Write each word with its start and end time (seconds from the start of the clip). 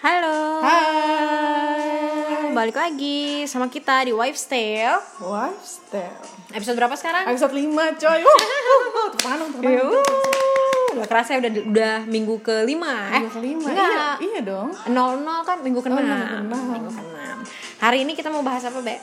Halo. 0.00 0.64
Hai. 0.64 2.56
Balik 2.56 2.72
lagi 2.72 3.44
sama 3.44 3.68
kita 3.68 4.08
di 4.08 4.16
Wife 4.16 4.40
Tale. 4.48 4.96
Lifestyle. 5.20 6.24
Episode 6.56 6.80
berapa 6.80 6.96
sekarang? 6.96 7.28
Episode 7.28 7.52
5 7.52 8.00
coy. 8.00 8.20
Uh, 8.24 8.32
uh, 8.32 8.32
tepuk 9.12 9.20
tangan 9.20 9.36
dong, 9.44 9.50
tepuk 9.52 9.60
tangan. 9.60 9.92
Yuh, 9.92 10.00
Gak 10.96 11.08
kerasa 11.12 11.36
ya 11.36 11.44
udah 11.44 11.52
udah 11.68 11.94
minggu 12.08 12.40
kelima 12.40 13.12
eh? 13.12 13.20
Minggu 13.20 13.32
kelima. 13.36 13.68
Enggak. 13.68 14.16
Iya, 14.24 14.24
iya 14.24 14.40
dong. 14.40 14.72
Nol 14.88 15.20
nol 15.20 15.44
kan 15.44 15.60
minggu 15.60 15.84
keenam. 15.84 16.00
minggu 16.00 16.16
keenam. 16.16 16.64
Minggu 16.72 16.90
keenam. 16.96 17.36
Hari 17.84 17.98
ini 18.00 18.16
kita 18.16 18.32
mau 18.32 18.40
bahas 18.40 18.64
apa, 18.64 18.80
Be? 18.80 18.96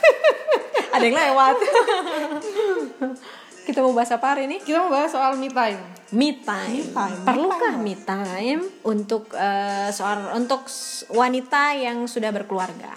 Ada 0.96 1.04
yang 1.04 1.20
lewat. 1.20 1.56
kita 3.68 3.84
mau 3.84 3.92
bahas 3.92 4.08
apa 4.08 4.26
hari 4.32 4.48
ini? 4.48 4.56
Kita 4.58 4.80
mau 4.80 4.88
bahas 4.88 5.12
soal 5.12 5.36
me 5.36 5.52
time. 5.52 5.76
Me 6.10 6.40
time. 6.40 6.72
Me 6.72 6.88
time. 6.88 7.20
Perlukah 7.20 7.76
Me 7.76 7.84
me 7.84 7.94
time 8.00 8.60
untuk 8.82 9.28
eh, 9.36 9.92
soal 9.92 10.32
untuk 10.32 10.64
wanita 11.12 11.76
yang 11.76 12.08
sudah 12.08 12.32
berkeluarga? 12.32 12.96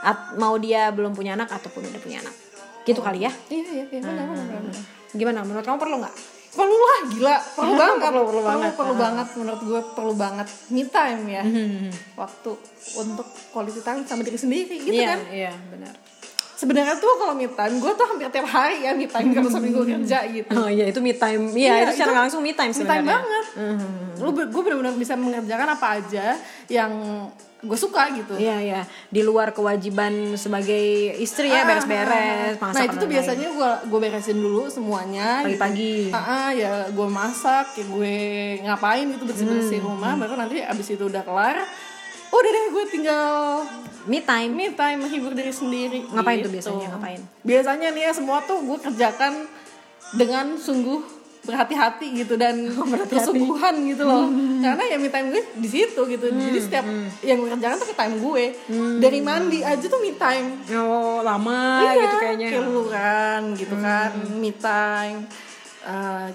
At- 0.00 0.38
mau 0.38 0.54
dia 0.56 0.94
belum 0.94 1.10
punya 1.10 1.34
anak 1.34 1.50
ataupun 1.50 1.82
udah 1.82 1.98
punya 1.98 2.22
anak? 2.22 2.30
Gitu 2.86 3.02
kali 3.02 3.26
ya? 3.26 3.32
Iya, 3.50 3.66
iya, 3.66 3.84
iya. 3.84 3.98
Benar, 3.98 4.30
benar, 4.30 4.46
benar. 4.62 4.82
Gimana? 5.10 5.38
Menurut 5.42 5.66
kamu 5.66 5.78
perlu 5.80 5.96
nggak? 5.98 6.14
Perlu 6.54 6.78
lah, 6.78 7.00
gila. 7.10 7.36
Perlu 7.52 7.72
banget. 7.82 8.06
Perlu, 8.06 8.22
perlu 8.30 8.42
banget. 8.46 8.72
Perlu 8.78 8.94
banget. 8.94 9.26
Menurut 9.34 9.60
gue 9.60 9.80
perlu 9.92 10.14
banget 10.14 10.48
me 10.70 10.82
time 10.86 11.22
ya. 11.26 11.42
Hmm. 11.42 11.90
Waktu 12.14 12.50
untuk 12.96 13.26
quality 13.50 13.82
time 13.82 14.06
sama 14.06 14.22
diri 14.22 14.38
sendiri 14.38 14.76
gitu 14.78 14.94
Iya, 14.94 15.08
kan. 15.10 15.20
iya 15.34 15.52
benar. 15.66 15.94
Sebenarnya 16.56 16.96
tuh 16.96 17.12
kalau 17.14 17.32
me 17.32 17.46
time, 17.46 17.76
gue 17.76 17.92
tuh 17.92 18.06
hampir 18.06 18.26
tiap 18.26 18.48
hari 18.48 18.80
ya 18.80 18.92
me 18.92 19.04
time 19.04 19.28
karena 19.30 19.46
seminggu 19.46 19.84
kerja 19.84 20.18
gitu. 20.26 20.50
Oh 20.52 20.66
iya 20.66 20.84
itu 20.86 20.98
me 20.98 21.12
time. 21.12 21.52
Iya, 21.52 21.84
itu 21.84 21.92
secara 21.94 22.12
langsung 22.18 22.40
me 22.40 22.50
time 22.50 22.68
me 22.68 22.74
time 22.74 23.04
sebenarnya. 23.04 23.12
banget. 23.12 23.44
Lu 24.16 24.28
gue 24.32 24.62
benar-benar 24.62 24.94
bisa 24.94 25.12
mengerjakan 25.14 25.68
apa 25.70 25.86
aja 25.94 26.26
yang 26.66 26.92
gue 27.58 27.74
suka 27.74 28.08
gitu. 28.10 28.36
Iya 28.36 28.56
iya 28.58 28.80
di 29.06 29.20
luar 29.20 29.50
kewajiban 29.50 30.12
sebagai 30.34 30.84
istri 31.16 31.48
ya 31.48 31.64
beres-beres 31.64 32.56
masak 32.56 32.72
Nah 32.74 32.84
itu 32.84 32.96
tuh 32.96 33.08
biasanya 33.10 33.48
gue 33.50 33.70
gue 33.86 33.98
beresin 33.98 34.38
dulu 34.38 34.68
semuanya. 34.68 35.40
gitu. 35.42 35.56
Pagi-pagi. 35.56 35.96
Ah, 36.08 36.20
ah, 36.20 36.48
ya 36.52 36.72
gue 36.86 37.08
masak, 37.10 37.74
ya 37.74 37.84
gue 37.86 38.14
ngapain 38.62 39.04
gitu 39.10 39.24
bersih 39.24 39.44
bersih 39.46 39.78
Hmm. 39.78 39.88
rumah. 39.90 40.12
Baru 40.14 40.36
nanti 40.36 40.60
abis 40.62 40.88
itu 40.90 41.04
udah 41.04 41.20
kelar, 41.20 41.56
udah 42.28 42.50
deh 42.50 42.64
gue 42.70 42.84
tinggal 42.88 43.26
me 44.04 44.18
time. 44.20 44.50
me 44.50 44.66
time 44.70 44.98
menghibur 44.98 45.32
diri 45.32 45.50
sendiri. 45.50 46.06
Ngapain 46.06 46.38
tuh 46.38 46.48
gitu. 46.48 46.54
biasanya? 46.72 46.88
Ngapain? 46.92 47.20
Biasanya 47.42 47.88
nih 47.90 48.02
ya 48.02 48.12
semua 48.12 48.38
tuh 48.40 48.58
gue 48.60 48.78
kerjakan 48.80 49.32
dengan 50.12 50.54
sungguh 50.54 51.02
berhati-hati 51.42 52.10
gitu 52.16 52.34
dan 52.34 52.58
Oh, 52.74 52.86
kesungguhan 53.06 53.74
gitu 53.86 54.02
loh 54.02 54.26
Hmm. 54.26 54.58
karena 54.58 54.82
ya 54.84 54.96
me 54.96 55.06
time 55.06 55.30
gue 55.30 55.42
di 55.54 55.68
situ 55.68 56.00
gitu 56.04 56.26
jadi 56.26 56.58
setiap 56.58 56.82
yang 57.22 57.38
gue 57.38 57.46
kerjakan 57.48 57.76
tuh 57.76 57.86
ke 57.86 57.94
time 57.94 58.14
gue 58.16 58.44
Hmm. 58.66 58.98
dari 58.98 59.20
mandi 59.20 59.62
aja 59.62 59.82
tuh 59.82 60.00
me 60.00 60.10
time 60.12 60.58
Oh 60.74 61.22
lama 61.22 61.86
Iya, 61.86 61.92
gitu 62.00 62.16
kayaknya. 62.18 62.48
kayak 62.48 62.62
luluran 62.64 63.42
gitu 63.54 63.74
kan 63.76 64.10
Hmm. 64.12 64.36
me 64.36 64.50
time 64.52 65.18
uh, 65.86 66.26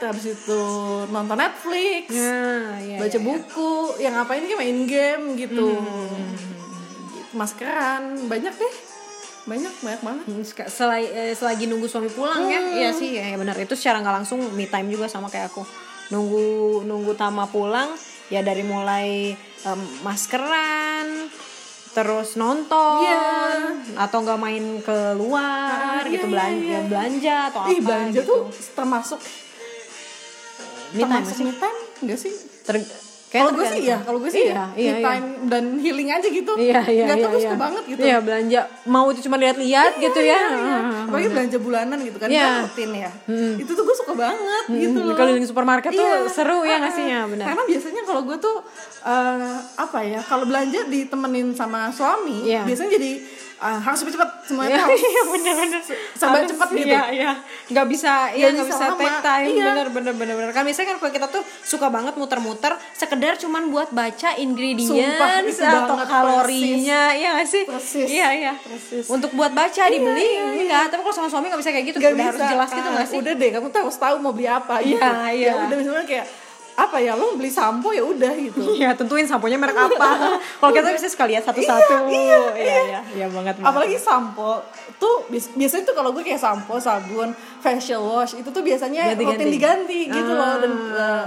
habis 0.00 0.26
itu 0.26 0.62
nonton 1.10 1.36
Netflix 1.36 2.06
Ya, 2.08 2.78
iya, 2.78 2.96
baca 2.96 3.10
iya. 3.12 3.20
buku 3.20 3.70
yang 3.98 4.14
ngapain 4.14 4.42
kayak 4.42 4.58
main 4.58 4.78
game 4.86 5.24
gitu 5.36 5.66
Hmm. 5.74 6.32
Gitu, 7.10 7.36
maskeran 7.36 8.02
banyak 8.26 8.54
deh 8.54 8.74
banyak 9.40 9.74
banyak 9.82 10.00
banget 10.02 10.24
Hmm, 10.28 10.44
selai, 10.68 11.02
eh, 11.06 11.32
selagi 11.34 11.66
nunggu 11.66 11.86
suami 11.86 12.08
pulang 12.08 12.46
ya 12.46 12.60
Hmm. 12.60 12.76
iya 12.76 12.90
sih 12.92 13.10
ya 13.12 13.34
benar 13.34 13.58
itu 13.58 13.74
secara 13.74 13.98
nggak 13.98 14.22
langsung 14.22 14.38
me 14.54 14.66
time 14.66 14.86
juga 14.86 15.10
sama 15.10 15.26
kayak 15.26 15.50
aku 15.50 15.62
nunggu 16.10 16.82
nunggu 16.84 17.14
tama 17.14 17.46
pulang 17.46 17.90
ya 18.30 18.42
dari 18.42 18.62
mulai 18.62 19.34
em, 19.60 19.80
maskeran 20.02 21.06
terus 21.90 22.34
nonton 22.34 23.02
Iya. 23.02 23.26
atau 23.98 24.22
nggak 24.22 24.38
main 24.38 24.64
keluar 24.78 25.98
Ah, 25.98 26.06
gitu 26.06 26.22
iya, 26.22 26.30
belanja 26.30 26.62
iya, 26.62 26.70
iya. 26.76 26.80
belanja 26.86 27.36
atau 27.50 27.60
ih 27.66 27.76
apa 27.76 27.84
belanja 27.84 28.14
gitu. 28.16 28.30
tuh 28.30 28.40
termasuk 28.72 29.20
me 30.90 31.00
time 31.00 31.10
termasuk 31.18 31.34
sih 31.34 31.44
me 31.44 31.54
time 31.54 31.78
enggak 32.00 32.18
sih 32.18 32.32
Ter- 32.62 33.09
kalau 33.30 33.54
gue 33.54 33.62
sih 33.64 33.82
ya 33.86 33.98
kalau 34.02 34.18
gue 34.18 34.26
sih 34.26 34.42
iya, 34.44 34.54
ya 34.54 34.66
iya, 34.74 34.90
me 34.90 34.98
iya. 34.98 35.06
time 35.06 35.26
dan 35.46 35.64
healing 35.78 36.10
aja 36.10 36.26
gitu 36.26 36.52
Iya 36.58 36.82
iya 36.84 37.04
nggak 37.06 37.16
iya. 37.16 37.26
gue 37.26 37.38
iya. 37.38 37.46
suka 37.46 37.56
banget 37.56 37.82
gitu 37.86 38.00
Iya 38.02 38.16
belanja 38.18 38.60
mau 38.84 39.06
itu 39.06 39.20
cuma 39.22 39.36
lihat-lihat 39.36 39.92
gitu 39.96 40.18
ya. 40.18 40.34
Iya, 40.34 40.50
iya. 40.50 40.78
Apalagi 41.06 41.28
belanja 41.30 41.56
bulanan 41.58 41.98
gitu 42.02 42.18
kan, 42.18 42.26
Iya. 42.26 42.42
kan 42.42 42.54
rutin 42.66 42.90
ya. 42.90 43.10
Itu 43.54 43.70
tuh 43.70 43.84
gue 43.86 43.96
suka 43.96 44.12
banget 44.14 44.64
gitu 44.68 44.98
Hmm, 44.98 45.08
loh. 45.10 45.14
keliling 45.14 45.46
supermarket 45.46 45.90
tuh 45.90 46.02
Iya. 46.02 46.26
seru 46.26 46.58
ya 46.62 46.76
nggak 46.78 46.90
Ah, 46.90 46.98
sih? 46.98 47.06
Ya, 47.06 47.18
ah. 47.18 47.24
benar. 47.26 47.46
Karena 47.54 47.62
biasanya 47.66 48.02
kalau 48.02 48.22
gue 48.24 48.36
tuh 48.36 48.56
eh, 49.00 49.56
apa 49.78 49.98
ya, 50.02 50.20
kalau 50.20 50.44
belanja 50.44 50.80
ditemenin 50.86 51.54
sama 51.54 51.88
suami, 51.88 52.44
Iya. 52.44 52.66
biasanya 52.66 52.98
jadi 52.98 53.12
eh, 53.60 53.78
harus 53.78 53.98
cepet-cepet 53.98 54.28
semuanya 54.42 54.72
tuh 54.72 54.78
Iya, 54.80 54.84
harus 54.86 55.02
iya 55.04 55.22
bener-bener 55.22 55.80
serba 56.10 56.32
Harus, 56.32 56.48
cepet 56.48 56.68
gitu. 56.72 56.88
Iya, 56.88 57.02
iya. 57.10 57.30
Nggak 57.68 57.86
bisa, 57.86 58.12
iya 58.30 58.46
Nggak 58.46 58.54
nggak 58.56 58.68
bisa 58.68 58.84
lama. 58.84 58.98
take 58.98 59.18
time. 59.20 59.46
Iya. 59.46 59.64
Bener, 59.66 59.86
bener, 59.90 60.14
bener, 60.16 60.34
bener. 60.34 60.50
Kan 60.50 60.62
biasanya 60.64 60.86
kan 60.88 60.96
kalau 60.98 61.12
kita 61.12 61.26
tuh 61.28 61.42
suka 61.62 61.86
banget 61.86 62.14
muter-muter, 62.14 62.72
sekedar 62.92 63.34
cuman 63.36 63.62
buat 63.68 63.88
baca 63.90 64.28
ingredients 64.36 64.90
Sumpah, 64.90 65.78
atau 65.78 65.96
kalorinya, 66.02 67.02
iya 67.12 67.28
nggak 67.34 67.46
sih? 67.46 67.62
Persis. 67.64 68.08
Iya, 68.08 68.28
iya. 68.32 68.52
Persis. 68.56 69.06
Untuk 69.06 69.30
buat 69.32 69.52
baca 69.52 69.82
dibeli, 69.86 70.18
iya, 70.20 70.42
iya. 70.42 70.44
enggak. 70.58 70.84
Tapi 70.88 71.00
kalau 71.00 71.14
sama 71.14 71.28
suami 71.28 71.46
nggak 71.46 71.60
bisa 71.60 71.70
kayak 71.70 71.86
gitu. 71.86 71.98
Gak 71.98 72.10
Udah 72.10 72.26
harus 72.26 72.40
bisa. 72.40 72.50
jelas 72.50 72.68
gitu 72.70 72.80
Ah, 72.82 72.92
nggak 72.92 73.06
sih? 73.06 73.16
Udah 73.18 73.32
deh, 73.34 73.48
kamu 73.50 73.66
harus 73.70 73.98
tahu 73.98 74.14
mau 74.18 74.32
beli 74.32 74.48
apa. 74.48 74.74
gitu. 74.80 74.96
Iya, 74.96 75.12
iya. 75.30 75.50
Ya 75.50 75.62
udah 75.62 75.76
misalnya 75.76 76.04
kayak 76.04 76.26
apa 76.80 76.96
ya, 76.96 77.12
lo 77.12 77.34
beli 77.34 77.48
sampo 77.48 77.90
ya 77.90 78.00
udah 78.00 78.32
gitu. 78.32 78.64
Iya, 78.72 78.94
tentuin 78.94 79.22
samponya 79.22 79.54
merek 79.54 79.76
apa. 79.76 80.08
kalau 80.56 80.72
kita 80.72 80.88
bisa 80.90 81.06
sekali 81.06 81.32
ya 81.32 81.40
satu-satu. 81.40 82.08
Iya, 82.08 82.16
iya, 82.16 82.40
iya, 82.56 82.80
iya, 82.80 83.00
iya 83.14 83.26
banget. 83.28 83.54
banget. 83.54 83.68
apalagi 83.68 83.96
sampo 83.96 84.64
tuh 84.96 85.28
biasanya 85.28 85.84
tuh 85.84 85.92
kalau 85.92 86.10
gue 86.10 86.22
kayak 86.22 86.38
sampo 86.38 86.76
sabun 86.76 87.30
facial 87.58 88.00
wash 88.02 88.32
itu 88.34 88.48
tuh 88.48 88.60
biasanya 88.60 89.12
Ganti-ganti. 89.12 89.36
rutin 89.36 89.50
diganti 89.50 90.00
gitu 90.06 90.32
loh 90.32 90.54
dan 90.56 90.72
uh, 90.90 91.26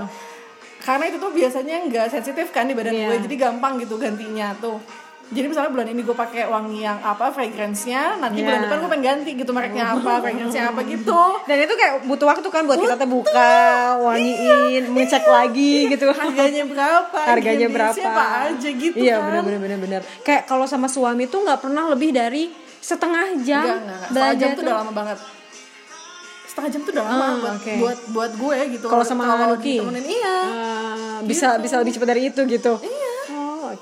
karena 0.80 1.04
itu 1.08 1.18
tuh 1.18 1.30
biasanya 1.30 1.76
nggak 1.84 2.08
sensitif 2.10 2.50
kan 2.50 2.66
di 2.66 2.74
badan 2.74 2.92
Iya. 2.92 3.08
gue 3.08 3.18
jadi 3.24 3.36
gampang 3.48 3.78
gitu 3.78 3.96
gantinya 3.96 4.52
tuh 4.58 4.78
jadi 5.26 5.48
misalnya 5.48 5.72
bulan 5.72 5.88
ini 5.88 6.02
gue 6.02 6.14
pakai 6.14 6.44
wangi 6.46 6.80
yang 6.82 7.00
apa 7.00 7.30
fragrance-nya 7.30 8.20
nanti 8.20 8.40
Iya. 8.40 8.46
bulan 8.46 8.60
depan 8.62 8.78
gue 8.78 8.90
pengen 8.90 9.06
ganti 9.08 9.32
gitu 9.34 9.50
mereknya 9.50 9.86
apa 9.90 10.12
fragrance-nya 10.22 10.64
apa 10.70 10.82
gitu 10.84 11.22
Dan 11.44 11.58
itu 11.60 11.74
kayak 11.74 11.94
butuh 12.04 12.28
waktu 12.28 12.48
kan 12.48 12.64
buat 12.64 12.78
kita 12.78 12.96
tuh 12.96 13.10
buka, 13.10 13.56
wangiin, 14.00 14.84
ngecek 14.90 15.24
lagi 15.24 15.88
gitu. 15.88 16.06
harganya 16.12 16.64
berapa 16.66 17.18
Harganya 17.20 17.68
berapa? 17.68 17.96
ingredientsnya 17.96 18.12
apa 18.12 18.26
aja 18.48 18.70
gitu 18.70 18.96
Iya 18.96 19.16
kan 19.16 19.26
benar 19.26 19.42
benar 19.42 19.60
benar 19.60 19.80
benar. 19.80 20.02
Kayak 20.22 20.44
kalau 20.44 20.66
sama 20.66 20.86
suami 20.86 21.26
tuh 21.26 21.42
nggak 21.42 21.60
pernah 21.60 21.88
lebih 21.88 22.12
dari 22.12 22.44
setengah 22.78 23.26
jam 23.42 23.64
Enggak, 23.64 23.80
enggak, 23.80 23.96
enggak. 23.96 24.10
Setengah 24.10 24.34
jam 24.36 24.50
tuh 24.50 24.54
tuh. 24.54 24.64
udah 24.66 24.76
lama 24.78 24.92
banget 24.94 25.18
setengah 26.46 26.70
jam 26.70 26.82
tuh 26.84 26.92
udah 26.94 27.04
lama 27.04 27.18
Ah, 27.18 27.34
buat, 27.34 27.56
oke. 27.56 27.74
buat 27.80 28.00
buat 28.14 28.32
gue 28.38 28.58
gitu 28.72 28.86
Kalau 28.86 29.02
sama 29.02 29.24
ditemenin 29.58 30.06
iya 30.06 30.38
Ah, 30.46 31.18
bisa 31.24 31.58
bisa 31.58 31.82
lebih 31.82 31.90
cepat 31.92 32.08
dari 32.08 32.30
itu 32.30 32.42
gitu. 32.46 32.74
Iya. 32.78 33.03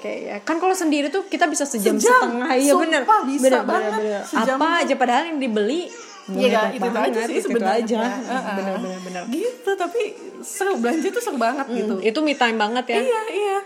Oke 0.01 0.25
ya. 0.25 0.41
Kan 0.41 0.57
kalau 0.57 0.73
sendiri 0.73 1.13
tuh 1.13 1.29
kita 1.29 1.45
bisa 1.45 1.61
sejam, 1.61 1.93
Sejam. 1.93 2.09
setengah. 2.25 2.49
Iya 2.57 2.73
benar. 2.73 3.01
Benar, 3.05 3.61
benar, 3.61 4.21
Apa 4.25 4.81
aja 4.81 4.93
padahal 4.97 5.29
yang 5.29 5.37
dibeli 5.37 5.85
Iya 6.31 6.47
kan, 6.53 6.69
itu 6.71 6.85
aja 6.85 6.93
banget, 6.95 7.27
sih 7.27 7.35
itu 7.35 7.47
sebenarnya. 7.49 7.81
aja. 7.83 8.01
Heeh. 8.01 8.55
Benar 8.55 8.75
benar 8.79 8.99
benar. 9.03 9.23
Gitu, 9.27 9.71
tapi 9.73 10.01
seru 10.39 10.73
belanja 10.77 11.07
tuh 11.09 11.21
seru 11.21 11.37
banget 11.37 11.65
gitu. 11.69 11.95
Itu 11.99 12.19
me 12.21 12.33
time 12.33 12.57
banget 12.57 12.85
ya. 12.87 12.99
Iya, 13.03 13.21
iya. 13.29 13.57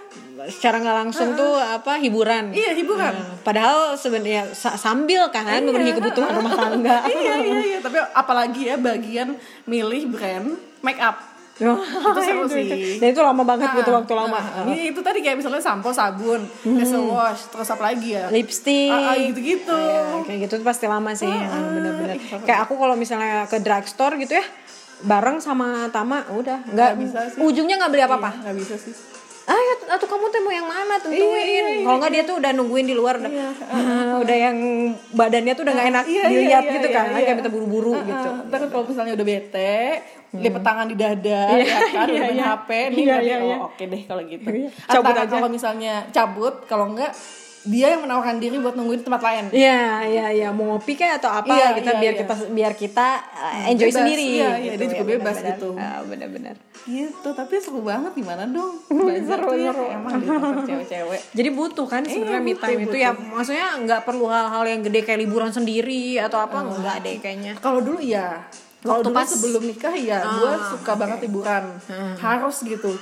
Secara 0.50 0.80
nggak 0.80 0.98
langsung 0.98 1.36
tuh 1.36 1.56
apa 1.56 1.96
hiburan. 1.96 2.52
Iya, 2.52 2.74
hiburan. 2.74 3.14
Nah, 3.14 3.40
padahal 3.40 3.96
sebenarnya 3.96 4.52
sa- 4.52 4.76
sambil 4.76 5.30
kan 5.30 5.48
memenuhi 5.62 5.94
kebutuhan 5.94 6.32
rumah 6.36 6.52
tangga. 6.54 7.06
iya, 7.12 7.36
iya, 7.38 7.60
iya, 7.66 7.80
tapi 7.80 7.98
apalagi 8.02 8.62
ya 8.66 8.76
bagian 8.76 9.36
milih 9.64 10.12
brand 10.12 10.56
make 10.82 11.00
up. 11.00 11.35
Itu 11.56 11.72
seru 12.20 12.44
sih. 12.46 13.00
Dan 13.00 13.08
itu 13.10 13.22
lama 13.22 13.40
banget 13.42 13.72
butuh 13.72 13.88
Ah, 13.90 13.98
waktu 13.98 14.14
lama. 14.14 14.36
ah, 14.36 14.64
Ini 14.66 14.92
itu 14.92 15.00
tadi 15.00 15.20
kayak 15.20 15.40
misalnya 15.40 15.60
sampo, 15.60 15.90
sabun, 15.90 16.44
facial 16.44 17.08
wash, 17.08 17.48
terus 17.48 17.68
apa 17.70 17.84
lagi 17.86 18.12
ya? 18.12 18.28
Lipstick. 18.28 18.92
Ah, 18.92 19.12
ah, 19.12 19.16
gitu-gitu. 19.16 19.72
Iya, 19.72 20.02
kayak 20.22 20.40
gitu 20.44 20.54
tuh 20.58 20.66
pasti 20.66 20.86
lama 20.86 21.12
sih, 21.12 21.26
ya, 21.26 21.48
bener-bener. 21.48 22.20
ih, 22.20 22.44
Kayak 22.44 22.60
aku 22.62 22.76
kalau 22.76 22.94
misalnya 22.94 23.46
ke 23.46 23.58
drugstore 23.58 24.16
gitu 24.18 24.36
ya, 24.36 24.46
bareng 25.02 25.40
sama 25.40 25.88
Tama, 25.90 26.28
udah 26.30 26.60
nggak 26.66 26.76
Nggak 26.76 26.92
bisa 27.00 27.20
sih. 27.30 27.40
ujungnya 27.40 27.76
nggak 27.78 27.92
beli 27.94 28.04
apa-apa. 28.04 28.30
Iya, 28.30 28.42
nggak 28.44 28.56
bisa 28.60 28.76
sih. 28.76 28.94
Ah, 29.46 29.54
ya, 29.54 29.74
atau 29.94 30.10
kamu 30.10 30.26
tuh 30.28 30.42
mau 30.42 30.50
yang 30.50 30.66
mana 30.66 30.98
tentuin. 30.98 31.22
Iya, 31.22 31.86
kalau 31.86 31.98
nggak 32.02 32.12
dia 32.12 32.24
tuh 32.26 32.36
udah 32.36 32.52
nungguin 32.52 32.84
di 32.84 32.96
luar, 32.98 33.16
udah, 33.16 33.30
Iya, 33.30 33.50
ah, 33.64 34.14
udah 34.18 34.36
yang 34.42 34.58
badannya 35.14 35.54
tuh 35.54 35.64
udah 35.64 35.74
nggak 35.74 35.88
enak 35.88 36.04
dilihat 36.26 36.64
iya, 36.66 36.74
gitu 36.74 36.88
kan, 36.90 37.06
iya. 37.08 37.22
kayak 37.22 37.38
minta 37.38 37.48
buru-buru 37.48 37.94
Ah, 37.94 38.02
gitu. 38.02 38.30
ah. 38.34 38.42
Ntar 38.44 38.60
kalau 38.68 38.84
misalnya 38.84 39.14
udah 39.14 39.24
bete, 39.24 39.78
lipet 40.32 40.62
tangan 40.62 40.86
di 40.86 40.96
dada, 40.96 41.42
Iya, 41.52 41.64
ya 41.64 41.80
kan, 41.88 42.06
iya, 42.06 42.12
udah 42.12 42.22
main 42.22 42.34
iya. 42.34 42.46
HP, 42.52 42.70
nih 42.70 42.98
Iya, 42.98 43.06
berarti, 43.08 43.26
iya, 43.26 43.36
oh, 43.36 43.46
iya. 43.46 43.58
oke 43.62 43.84
deh 43.86 44.02
kalau 44.04 44.22
gitu. 44.26 44.48
Iya, 44.48 44.70
cabut 44.86 45.06
Antara 45.06 45.22
aja. 45.22 45.32
kalau 45.32 45.48
misalnya 45.48 45.94
cabut, 46.10 46.56
kalau 46.66 46.86
enggak 46.90 47.12
dia 47.66 47.90
yang 47.90 48.06
menawarkan 48.06 48.38
diri 48.38 48.62
buat 48.62 48.78
nungguin 48.78 49.02
tempat 49.02 49.18
lain 49.20 49.50
Iya, 49.50 50.06
iya, 50.06 50.26
iya. 50.30 50.48
Mau 50.50 50.70
ngopi 50.70 50.94
kayak 50.94 51.18
atau 51.18 51.34
apa 51.34 51.50
Iya, 51.50 51.74
kita 51.74 51.92
iya, 51.92 52.00
biar 52.00 52.14
iya. 52.14 52.20
kita 52.22 52.34
biar 52.48 52.74
kita 52.76 53.08
uh, 53.34 53.66
enjoy 53.66 53.90
Bebas, 53.90 53.98
sendiri. 53.98 54.26
iya, 54.38 54.50
iya, 54.56 54.72
dia 54.76 54.86
juga 54.86 55.02
ya, 55.02 55.10
bebas 55.10 55.34
benar-benar. 55.34 55.50
gitu. 55.50 55.70
Ah, 55.76 56.00
benar-benar. 56.04 56.56
gitu 56.86 57.30
tapi 57.34 57.54
seru 57.58 57.82
banget 57.82 58.14
gimana 58.14 58.46
dong 58.46 58.78
Seru, 59.26 59.50
ya 59.56 59.74
seru. 59.74 59.86
emang 59.90 60.14
di 60.16 60.28
cewek-cewek 60.64 61.22
Jadi 61.34 61.50
butuh 61.50 61.88
kan 61.88 62.06
sebenarnya 62.06 62.38
me 62.40 62.54
butuh, 62.54 62.62
time 62.62 62.78
itu 62.78 62.86
butuh. 62.86 63.00
ya 63.00 63.10
maksudnya 63.10 63.68
nggak 63.80 64.02
perlu 64.04 64.26
hal-hal 64.28 64.64
yang 64.64 64.82
gede 64.84 65.02
kayak 65.02 65.20
liburan 65.20 65.50
sendiri 65.50 66.22
atau 66.22 66.38
apa 66.40 66.62
nggak 66.62 66.98
deh 67.02 67.16
kayaknya. 67.18 67.54
kalau 67.58 67.82
dulu 67.82 67.98
iya 67.98 68.46
kalau 68.86 69.02
dulu 69.02 69.16
pas- 69.18 69.28
sebelum 69.28 69.64
nikah 69.66 69.96
ya 69.98 70.22
gue 70.22 70.52
suka 70.78 70.94
banget 70.94 71.20
liburan. 71.26 71.64
Harus 72.22 72.62
gitu. 72.62 72.94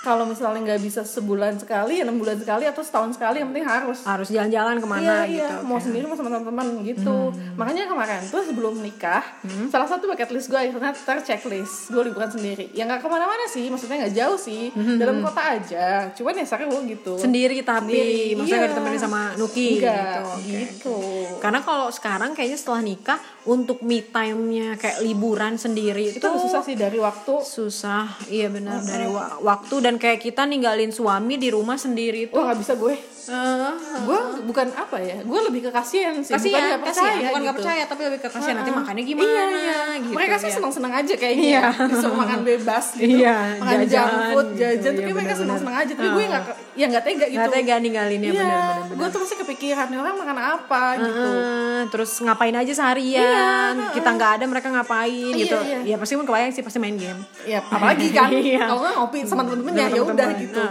Kalau 0.00 0.24
misalnya 0.24 0.64
nggak 0.64 0.80
bisa 0.80 1.04
sebulan 1.04 1.60
sekali 1.60 2.00
enam 2.00 2.16
bulan 2.16 2.40
sekali 2.40 2.64
atau 2.64 2.80
setahun 2.80 3.20
sekali 3.20 3.44
yang 3.44 3.52
penting 3.52 3.68
harus. 3.68 4.00
Harus 4.08 4.32
jalan-jalan 4.32 4.80
ke 4.80 4.88
mana 4.88 5.28
iya, 5.28 5.44
gitu. 5.44 5.44
iya. 5.44 5.60
mau 5.60 5.76
sendiri 5.76 6.08
mau 6.08 6.16
sama 6.16 6.32
teman-teman 6.32 6.80
gitu. 6.88 7.28
Makanya 7.60 7.84
kemarin 7.84 8.24
tuh 8.32 8.40
sebelum 8.48 8.80
nikah 8.80 9.20
salah 9.68 9.84
satu 9.84 10.08
bucket 10.08 10.32
list 10.32 10.48
gue 10.48 10.56
akhirnya 10.56 10.96
ter 10.96 11.20
checklist 11.20 11.92
gue 11.92 12.00
liburan 12.00 12.32
sendiri. 12.32 12.72
Ya 12.72 12.88
nggak 12.88 13.04
ke 13.04 13.08
mana-mana 13.12 13.44
sih 13.44 13.68
maksudnya 13.68 14.08
nggak 14.08 14.14
jauh 14.16 14.40
sih. 14.40 14.72
Dalam 14.72 15.20
kota 15.20 15.60
aja. 15.60 16.08
Cuman 16.16 16.32
ya 16.32 16.46
seru 16.48 16.80
gitu. 16.88 17.20
Sendiri 17.20 17.60
tapi 17.60 17.92
Sendiri, 17.92 18.40
maksudnya 18.40 18.60
iya. 18.64 18.70
ditemenin 18.72 19.00
sama 19.04 19.20
Nuki 19.36 19.84
enggak 19.84 20.00
gitu. 20.00 20.24
Oke. 20.32 20.48
gitu. 20.48 20.96
Karena 21.44 21.60
kalau 21.60 21.92
sekarang 21.92 22.32
kayaknya 22.32 22.56
setelah 22.56 22.80
nikah 22.80 23.20
untuk 23.50 23.82
me 23.82 23.98
time-nya 23.98 24.78
kayak 24.78 25.02
liburan 25.02 25.58
sendiri 25.58 26.14
itu 26.14 26.22
udah 26.22 26.38
susah 26.38 26.62
sih 26.62 26.78
dari 26.78 27.02
waktu. 27.02 27.42
Susah 27.42 28.06
iya 28.30 28.46
benar 28.46 28.78
dari 28.86 29.10
wa- 29.10 29.42
waktu. 29.42 29.82
Dan 29.82 29.98
kayak 29.98 30.22
kita 30.22 30.46
ninggalin 30.46 30.94
suami 30.94 31.34
di 31.34 31.50
rumah 31.50 31.74
sendiri 31.74 32.30
itu 32.30 32.34
wah 32.38 32.46
nggak 32.46 32.58
bisa 32.62 32.78
gue 32.78 32.94
eh, 33.28 33.72
gue 34.00 34.18
bukan 34.44 34.66
apa 34.72 34.96
ya 34.96 35.18
gue 35.20 35.40
lebih 35.46 35.60
ke 35.66 35.70
kasihan 35.70 36.16
sih 36.16 36.32
bukan 36.32 36.40
kasihan 36.40 36.62
nggak 36.64 36.80
percaya 36.80 37.10
kasihan 37.10 37.28
bukan 37.28 37.42
gitu. 37.42 37.52
percaya 37.60 37.82
tapi 37.84 38.00
lebih 38.08 38.20
ke 38.20 38.28
kasihan. 38.28 38.56
Nanti 38.56 38.70
makannya 38.70 39.04
gimana 39.04 39.28
iya, 39.28 39.44
iya. 39.50 39.80
gitu 40.00 40.14
mereka 40.14 40.34
sih 40.36 40.48
ya. 40.48 40.54
senang-senang 40.56 40.92
aja 40.94 41.14
kayaknya. 41.14 41.44
Iya. 41.44 41.62
disuruh 41.90 42.16
makan 42.16 42.40
bebas 42.40 42.84
gitu. 42.98 43.10
Iya, 43.20 43.36
makan 43.58 43.78
junk 43.80 43.90
jajan 43.90 44.20
food 44.30 44.46
gitu. 44.48 44.60
jajan. 44.60 44.70
Iya, 44.70 44.80
tuh 44.80 44.80
kayak 44.80 44.96
mereka 44.96 45.10
benar-benar. 45.12 45.40
senang-senang 45.40 45.76
aja. 45.76 45.92
Tapi 45.92 46.08
gue 46.08 46.24
nggak 46.30 46.44
ya 46.70 46.84
nggak 46.86 47.04
tega 47.04 47.26
gitu. 47.26 47.36
Nggak 47.36 47.52
tega 47.52 47.74
ninggalinnya 47.78 48.30
Iya, 48.30 48.40
benar-benar. 48.40 48.96
gue 48.96 49.08
tuh 49.10 49.20
masih 49.20 49.36
kepikiran 49.42 49.88
orang 49.92 50.14
makan 50.16 50.38
apa 50.38 50.82
gitu. 50.96 51.26
Eh, 51.26 51.82
terus 51.90 52.10
ngapain 52.20 52.54
aja 52.54 52.72
seharian? 52.72 53.74
Kita 53.90 54.08
nggak 54.10 54.30
ada 54.40 54.44
mereka 54.46 54.68
ngapain 54.70 55.32
Iya, 55.34 55.42
gitu. 55.42 55.56
iya. 55.64 55.78
ya 55.84 55.96
pasti 55.98 56.14
pun 56.14 56.24
kebayang 56.24 56.52
sih 56.52 56.62
pasti 56.62 56.78
main 56.78 56.94
game. 56.94 57.20
Ya 57.44 57.58
apalagi 57.60 58.08
kan 58.10 58.28
Iya. 58.40 58.64
kalau 58.66 58.80
nggak 58.80 58.94
ngopi 58.96 59.18
sama 59.24 59.42
temen-temennya 59.42 59.80
ya 59.80 59.88
Temen-temen. 59.90 60.14
udah 60.14 60.28
gitu 60.38 60.62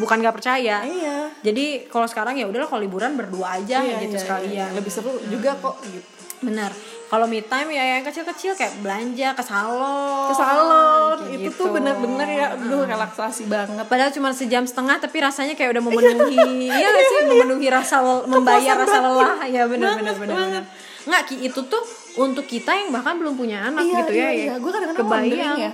bukan 0.00 0.16
nggak 0.22 0.36
percaya. 0.36 0.84
Iya. 0.84 1.16
Jadi 1.42 1.88
kalau 1.88 2.06
sekarang 2.08 2.34
ya 2.36 2.46
udahlah 2.48 2.68
kalau 2.68 2.82
liburan 2.82 3.16
berdua 3.16 3.60
aja 3.60 3.82
Iya, 3.82 4.02
gitu 4.04 4.16
iya, 4.16 4.22
sekalian 4.22 4.68
iya. 4.72 4.76
lebih 4.76 4.92
seru 4.92 5.16
juga 5.28 5.56
kok 5.56 5.80
gitu. 5.84 6.08
Benar 6.44 6.72
kalau 7.06 7.26
me 7.30 7.38
time 7.38 7.70
ya 7.70 7.98
yang 7.98 8.02
kecil-kecil 8.02 8.58
kayak 8.58 8.82
belanja 8.82 9.30
ke 9.38 9.42
salon. 9.46 10.26
Ke 10.26 10.34
salon. 10.34 11.16
Kayak 11.22 11.38
itu 11.38 11.50
gitu. 11.54 11.58
tuh 11.62 11.66
bener-bener 11.70 12.26
ya 12.26 12.46
aduh 12.58 12.82
relaksasi 12.82 13.46
banget. 13.46 13.86
Padahal 13.86 14.10
cuma 14.10 14.34
sejam 14.34 14.66
setengah 14.66 14.98
tapi 14.98 15.22
rasanya 15.22 15.54
kayak 15.54 15.78
udah 15.78 15.82
memenuhi. 15.86 16.66
Ya 16.76 16.86
nggak 16.90 17.06
sih? 17.06 17.20
memenuhi 17.30 17.66
rasa 17.70 18.02
membayar 18.26 18.74
rasa 18.74 18.98
lelah. 18.98 19.38
Ya 19.46 19.70
benar 19.70 20.02
benar. 20.02 20.66
Nggak 21.06 21.22
Ki 21.30 21.46
itu 21.46 21.60
tuh 21.70 21.82
untuk 22.18 22.50
kita 22.50 22.74
yang 22.74 22.90
bahkan 22.90 23.14
belum 23.22 23.38
punya 23.38 23.70
anak 23.70 23.86
iya, 23.86 23.96
gitu 24.02 24.12
iya, 24.16 24.26
ya. 24.26 24.30
iya. 24.32 24.46
ya. 24.50 24.54
gue 24.58 24.70
kadang-kadang 24.72 25.04
Kebayang. 25.06 25.56
ya 25.60 25.72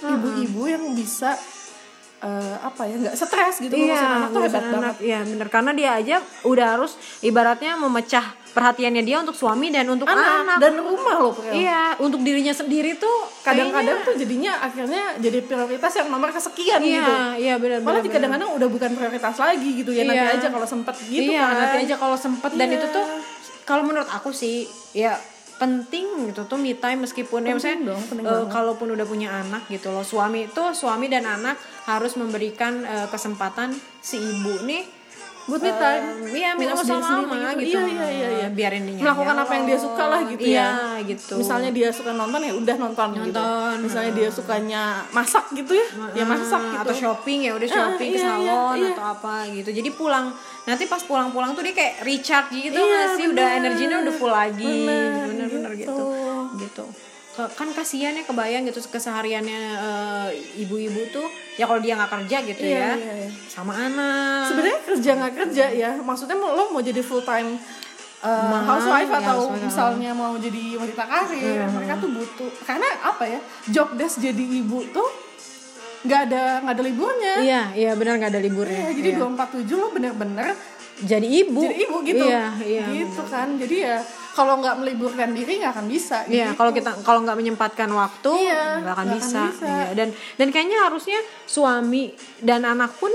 ibu-ibu 0.00 0.62
yang 0.64 0.84
bisa 0.96 1.36
eh, 2.20 2.56
apa 2.60 2.82
ya 2.84 2.94
nggak 3.00 3.16
stres 3.16 3.64
gitu 3.64 3.72
Iya, 3.72 3.96
ngurusin 3.96 4.10
anak 4.12 4.28
tuh 4.30 4.40
hebat 4.44 4.64
banget. 4.68 4.96
Iya, 5.00 5.18
bener 5.24 5.48
karena 5.48 5.70
dia 5.72 5.90
aja 5.96 6.16
udah 6.44 6.66
harus 6.76 6.92
ibaratnya 7.20 7.80
memecah 7.80 8.24
perhatiannya 8.50 9.02
dia 9.06 9.22
untuk 9.22 9.32
suami 9.32 9.70
dan 9.70 9.86
untuk 9.86 10.10
anak. 10.10 10.42
anak, 10.42 10.58
dan 10.58 10.74
rumah 10.82 11.16
loh 11.22 11.32
Prel. 11.32 11.54
Iya, 11.54 11.94
untuk 12.02 12.20
dirinya 12.26 12.50
sendiri 12.50 12.98
tuh 12.98 13.16
kadang-kadang 13.46 14.02
tuh 14.02 14.14
jadinya 14.18 14.58
akhirnya 14.58 15.16
jadi 15.22 15.38
prioritas 15.46 15.92
yang 15.96 16.08
nomor 16.10 16.34
kesekian 16.34 16.82
iya, 16.82 16.98
gitu 16.98 17.12
iya 17.40 17.54
benar 17.62 17.78
malah 17.80 18.02
kadang-kadang 18.02 18.50
udah 18.52 18.68
bukan 18.68 18.90
prioritas 18.92 19.38
lagi 19.38 19.70
gitu 19.80 19.94
ya 19.94 20.02
nanti 20.02 20.26
Iya. 20.26 20.36
aja 20.36 20.48
kalau 20.50 20.66
sempet 20.66 20.94
gitu 21.06 21.30
iya, 21.30 21.46
kan 21.46 21.56
nanti 21.56 21.76
aja 21.86 21.94
kalau 21.96 22.16
sempet 22.18 22.52
dan 22.58 22.68
Iya. 22.68 22.76
itu 22.82 22.86
tuh 22.90 23.06
kalau 23.64 23.82
menurut 23.86 24.10
aku 24.10 24.34
sih 24.34 24.66
ya 24.92 25.14
penting 25.60 26.32
gitu 26.32 26.48
tuh 26.48 26.56
me 26.56 26.72
time 26.72 27.04
meskipun 27.04 27.44
ya 27.44 27.52
misalnya 27.52 27.92
dong, 27.92 28.00
banget. 28.00 28.48
kalaupun 28.48 28.96
udah 28.96 29.04
punya 29.04 29.28
anak 29.28 29.68
gitu 29.68 29.92
loh 29.92 30.00
suami 30.00 30.48
itu 30.48 30.64
suami 30.72 31.12
dan 31.12 31.28
anak 31.28 31.60
harus 31.84 32.16
memberikan 32.16 32.80
eh, 32.88 33.06
kesempatan 33.12 33.76
si 34.00 34.16
ibu 34.16 34.64
nih 34.64 34.99
buat 35.48 35.60
me 35.64 35.72
time. 35.72 36.04
Eh, 36.30 36.38
iya 36.40 36.50
minum 36.54 36.76
sama 36.78 37.00
sendiri 37.00 37.64
gitu, 37.64 37.78
gitu. 37.78 37.78
Iya, 37.80 37.86
iya, 37.88 38.08
iya, 38.10 38.28
iya. 38.44 38.48
biarin 38.52 38.82
dia 38.86 39.00
melakukan 39.00 39.36
apa 39.40 39.52
yang 39.56 39.64
dia 39.66 39.78
suka 39.80 40.04
lah 40.06 40.20
gitu 40.28 40.42
iya, 40.44 40.68
ya. 41.00 41.06
gitu. 41.08 41.34
Misalnya 41.40 41.70
dia 41.72 41.88
suka 41.90 42.10
nonton 42.12 42.40
ya 42.44 42.52
udah 42.54 42.76
nonton, 42.76 43.08
gitu. 43.24 43.44
Misalnya 43.80 44.12
dia 44.14 44.28
sukanya 44.28 44.82
masak 45.10 45.44
gitu 45.56 45.72
ya. 45.74 45.86
Ya 46.12 46.24
masak 46.28 46.60
gitu. 46.60 46.82
Atau 46.86 46.94
shopping 46.94 47.38
ya 47.48 47.52
udah 47.56 47.68
shopping 47.68 48.10
ke 48.14 48.18
iya, 48.20 48.34
iya, 48.36 48.52
salon 48.52 48.76
iya. 48.78 48.92
atau 48.94 49.06
apa 49.16 49.34
gitu. 49.50 49.70
Jadi 49.72 49.88
pulang 49.94 50.26
nanti 50.68 50.84
pas 50.86 51.02
pulang-pulang 51.02 51.56
tuh 51.56 51.64
dia 51.64 51.74
kayak 51.74 51.94
recharge 52.04 52.52
gitu 52.54 52.78
Iya, 52.78 53.16
sih? 53.16 53.24
Udah 53.26 53.46
bener. 53.48 53.60
energinya 53.64 53.96
udah 54.06 54.14
full 54.14 54.32
lagi. 54.32 54.74
Bener, 54.86 55.24
bener-bener 55.34 55.72
gitu. 55.74 55.94
gitu. 55.94 56.06
Gitu. 56.60 56.84
Ke- 56.86 57.19
kan 57.48 57.68
kasihan 57.70 58.12
ya 58.12 58.22
kebayang 58.22 58.64
gitu 58.64 58.80
kesehariannya 58.84 59.60
eh, 59.76 60.28
ibu-ibu 60.58 61.00
tuh 61.08 61.24
ya 61.54 61.64
kalau 61.64 61.78
dia 61.78 61.94
nggak 61.94 62.10
kerja 62.10 62.36
gitu 62.44 62.62
Iya, 62.62 62.76
ya. 62.76 62.92
iya, 62.94 63.12
iya. 63.18 63.28
sama 63.46 63.72
anak. 63.72 64.48
Sebenarnya 64.48 64.78
kerja 64.84 65.10
nggak 65.14 65.34
kerja 65.36 65.64
ya 65.70 65.90
maksudnya 65.98 66.34
mau- 66.34 66.52
lo 66.52 66.68
mau 66.68 66.80
jadi 66.80 67.00
full 67.00 67.22
time 67.22 67.56
uh, 68.20 68.46
Ma, 68.46 68.58
housewife 68.66 69.08
ya, 69.08 69.18
atau 69.18 69.38
housewife, 69.46 69.64
misalnya 69.64 70.10
mau 70.12 70.32
jadi 70.34 70.62
wanita 70.76 71.04
karir 71.04 71.64
mereka 71.66 71.94
tuh 71.96 72.10
butuh 72.10 72.50
karena 72.62 72.88
apa 73.00 73.24
ya 73.26 73.40
job 73.68 73.94
desk 73.94 74.18
jadi 74.18 74.44
ibu 74.58 74.84
tuh 74.90 75.08
nggak 76.00 76.20
ada 76.26 76.42
nggak 76.60 76.74
ada 76.74 76.84
liburnya. 76.84 77.34
Iya 77.38 77.62
iya 77.74 77.90
benar 77.92 78.16
nggak 78.16 78.32
ada 78.32 78.40
liburnya. 78.40 78.88
Ya, 78.88 78.92
jadi 78.94 79.08
Iya. 79.10 79.18
dua 79.20 79.28
empat 79.30 79.48
tujuh 79.52 79.76
lo 79.76 79.88
bener-bener 79.90 80.48
jadi 81.00 81.28
ibu 81.44 81.60
jadi 81.60 81.76
ibu 81.80 81.96
gitu 82.02 82.24
iya 82.24 82.44
iya 82.60 82.84
gitu 82.92 83.22
kan 83.24 83.56
jadi 83.56 83.76
ya 83.80 83.96
kalau 84.30 84.56
nggak 84.56 84.76
meliburkan 84.78 85.32
diri 85.32 85.58
nggak 85.58 85.74
akan 85.74 85.86
bisa 85.86 86.22
Iya, 86.24 86.52
gitu. 86.52 86.56
kalau 86.56 86.70
kita 86.70 86.90
kalau 87.02 87.20
nggak 87.20 87.34
menyempatkan 87.34 87.90
waktu 87.90 88.30
Iya, 88.38 88.78
nggak 88.80 88.94
akan 88.94 89.06
nggak 89.06 89.16
akan 89.16 89.16
bisa. 89.18 89.42
bisa. 89.50 89.66
Iya, 89.66 89.88
dan 89.92 90.08
dan 90.36 90.48
kayaknya 90.48 90.78
harusnya 90.80 91.18
suami 91.44 92.14
dan 92.38 92.62
anak 92.62 92.94
pun 92.96 93.10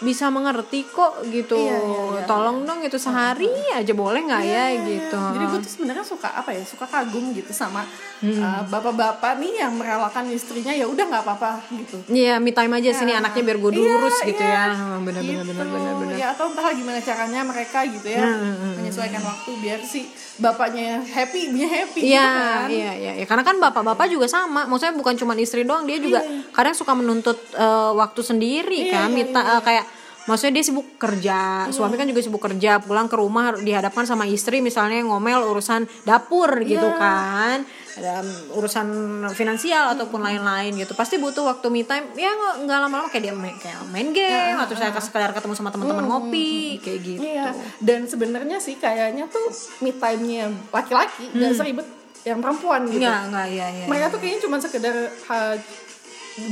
bisa 0.00 0.28
mengerti 0.28 0.84
kok 0.86 1.20
gitu. 1.28 1.56
Iya, 1.56 1.76
iya, 1.76 2.00
iya. 2.16 2.22
Tolong 2.24 2.64
dong 2.64 2.80
itu 2.80 2.96
sehari 2.96 3.46
aja 3.70 3.92
boleh 3.92 4.20
nggak 4.22 4.42
ya 4.42 4.64
gitu. 4.80 5.16
Jadi 5.16 5.44
gue 5.46 5.60
tuh 5.60 5.70
sebenarnya 5.70 6.00
suka 6.02 6.28
apa 6.32 6.50
ya, 6.50 6.64
suka 6.64 6.84
kagum 6.84 7.30
gitu 7.30 7.52
sama 7.52 7.84
Hmm. 8.20 8.36
uh, 8.36 8.60
bapak-bapak 8.68 9.40
nih 9.40 9.64
yang 9.64 9.72
merelakan 9.72 10.28
istrinya 10.28 10.68
ya 10.70 10.84
udah 10.84 11.08
nggak 11.08 11.24
apa-apa 11.24 11.56
gitu. 11.72 11.96
Iya, 12.06 12.36
me 12.36 12.52
time 12.52 12.76
aja 12.76 12.92
sini 12.92 13.16
anaknya 13.16 13.40
biar 13.42 13.56
gue 13.56 13.72
diurus 13.72 14.12
Iya, 14.14 14.28
gitu 14.28 14.42
iya. 14.44 14.64
ya. 14.68 15.00
Bener 15.00 15.22
gitu. 15.24 15.40
bener. 15.40 16.16
Ya 16.16 16.26
atau 16.30 16.52
entah 16.52 16.68
gimana 16.68 17.00
caranya 17.00 17.40
mereka 17.40 17.80
gitu 17.88 18.04
ya 18.04 18.20
Hmm, 18.20 18.76
menyesuaikan 18.76 19.24
waktu 19.24 19.50
biar 19.56 19.80
si 19.80 20.04
bapaknya 20.36 21.00
happy, 21.00 21.48
ibunya 21.48 21.68
happy 21.70 22.00
Iya, 22.02 22.20
gitu 22.20 22.40
kan. 22.44 22.68
iya, 22.68 22.92
iya, 22.94 23.12
iya. 23.16 23.24
Karena 23.24 23.40
kan 23.40 23.56
bapak-bapak 23.56 24.06
juga 24.08 24.28
sama. 24.28 24.64
Maksudnya 24.64 24.92
bukan 24.92 25.16
cuma 25.16 25.32
istri 25.34 25.64
doang, 25.64 25.88
dia 25.88 25.96
juga 25.96 26.20
kadang 26.52 26.76
suka 26.76 26.92
menuntut 26.92 27.40
eh, 27.52 27.92
waktu 27.94 28.20
sendiri 28.20 28.84
Iya, 28.84 29.00
kan. 29.00 29.08
iya, 29.08 29.16
Minta 29.16 29.40
eh, 29.40 29.62
kayak 29.64 29.84
maksudnya 30.24 30.60
dia 30.60 30.64
sibuk 30.66 30.96
kerja, 30.96 31.68
suami 31.68 31.94
kan 31.94 32.04
juga 32.04 32.20
sibuk 32.20 32.40
kerja, 32.40 32.80
pulang 32.80 33.06
ke 33.06 33.16
rumah 33.16 33.56
dihadapkan 33.56 34.04
sama 34.04 34.24
istri 34.24 34.60
misalnya 34.60 35.00
ngomel 35.00 35.44
urusan 35.46 35.84
dapur 36.02 36.60
gitu 36.60 36.84
Iya. 36.84 36.96
kan. 36.96 37.58
Mm, 38.00 38.56
urusan 38.56 38.86
finansial 39.30 39.92
ataupun 39.92 40.20
lain-lain 40.20 40.72
gitu. 40.72 40.94
Pasti 40.94 41.20
butuh 41.20 41.44
waktu 41.44 41.68
me 41.68 41.82
time. 41.82 42.08
Ya 42.14 42.32
nggak 42.32 42.78
lama-lama 42.80 43.08
kayak 43.08 43.28
dia 43.28 43.34
main, 43.34 43.52
kayak 43.54 43.76
main 43.90 44.08
game 44.10 44.56
atau 44.56 44.72
saya 44.72 44.94
sekedar 44.94 45.30
ketemu 45.30 45.52
sama 45.52 45.68
teman-teman 45.68 46.06
ngopi 46.06 46.80
kayak 46.80 47.00
gitu. 47.02 47.20
Iya. 47.20 47.52
Dan 47.76 48.08
sebenarnya 48.08 48.56
sih 48.56 48.76
kayaknya 48.76 49.28
tuh 49.28 49.52
me 49.80 49.92
time-nya 49.92 50.48
laki-laki 50.70 51.28
nggak 51.30 51.52
seribet 51.52 51.88
yang 52.20 52.38
perempuan 52.38 52.84
gitu. 52.84 53.00
Enggak, 53.00 53.20
enggak, 53.28 53.46
iya, 53.48 53.66
iya. 53.70 53.84
Mereka 53.88 54.06
tuh 54.08 54.18
kayaknya 54.20 54.40
cuma 54.44 54.56
sekedar 54.60 54.96
ha, 55.26 55.36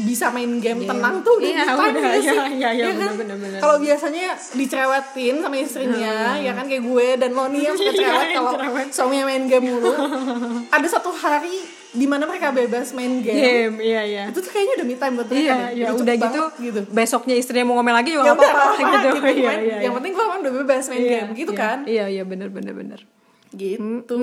bisa 0.00 0.28
main 0.28 0.56
game 0.56 0.82
tenang 0.82 1.20
tuh 1.20 1.36
udah 1.36 1.48
Iya, 1.48 1.64
time 1.64 1.76
udah, 1.76 1.90
nggak 1.94 2.14
iya, 2.14 2.22
sih? 2.22 2.38
iya, 2.54 2.68
iya, 2.70 2.84
Ya 2.84 2.92
kan? 2.94 3.10
Kalau 3.58 3.76
biasanya 3.76 4.26
dicerewetin 4.52 5.34
sama 5.38 5.56
istrinya, 5.56 6.14
ya 6.36 6.52
kan 6.52 6.64
kayak 6.64 6.82
gue 6.82 7.06
dan 7.16 7.30
lo 7.32 7.44
nih 7.46 7.62
yang 7.64 7.74
suka 7.74 7.92
Iya, 7.94 7.98
cerewet 7.98 8.28
kalau 8.32 8.52
suaminya 8.88 9.24
main 9.26 9.44
game 9.44 9.66
mulu. 9.66 9.92
Ada 10.76 10.88
satu 10.90 11.10
hari 11.10 11.56
di 11.88 12.04
mana 12.04 12.24
mereka 12.24 12.50
bebas 12.50 12.92
main 12.92 13.18
game. 13.18 13.32
game, 13.34 13.74
iya, 13.80 14.02
iya. 14.02 14.22
Itu 14.28 14.38
tuh 14.38 14.50
kayaknya 14.50 14.74
udah 14.76 14.86
me 14.86 14.94
time 14.94 15.14
buat 15.14 15.26
mereka 15.26 15.40
Iya, 15.40 15.56
deh. 15.56 15.68
ya 15.72 15.86
cepet 15.88 15.98
udah 15.98 16.14
gitu, 16.20 16.42
gitu. 16.60 16.80
besoknya 16.90 17.34
istrinya 17.34 17.64
mau 17.64 17.76
ngomel 17.76 17.94
lagi 17.94 18.10
juga 18.10 18.22
Ya 18.22 18.26
udah 18.28 18.36
apa-apa 18.38 18.60
apa-apa 18.76 18.78
gitu. 18.78 19.08
gitu. 19.10 19.26
Iya, 19.26 19.32
iya, 19.32 19.52
Yang 19.78 19.82
iya. 19.82 19.90
penting 19.94 20.12
gue 20.12 20.24
kan 20.26 20.38
udah 20.38 20.52
bebas 20.54 20.84
main 20.86 21.00
Iya, 21.00 21.10
game 21.14 21.30
gitu 21.34 21.52
iya. 21.52 21.58
kan. 21.58 21.78
Iya, 21.84 22.04
iya 22.10 22.22
bener 22.22 22.48
bener 22.48 22.72
bener. 22.72 23.00
Gitu. 23.50 24.20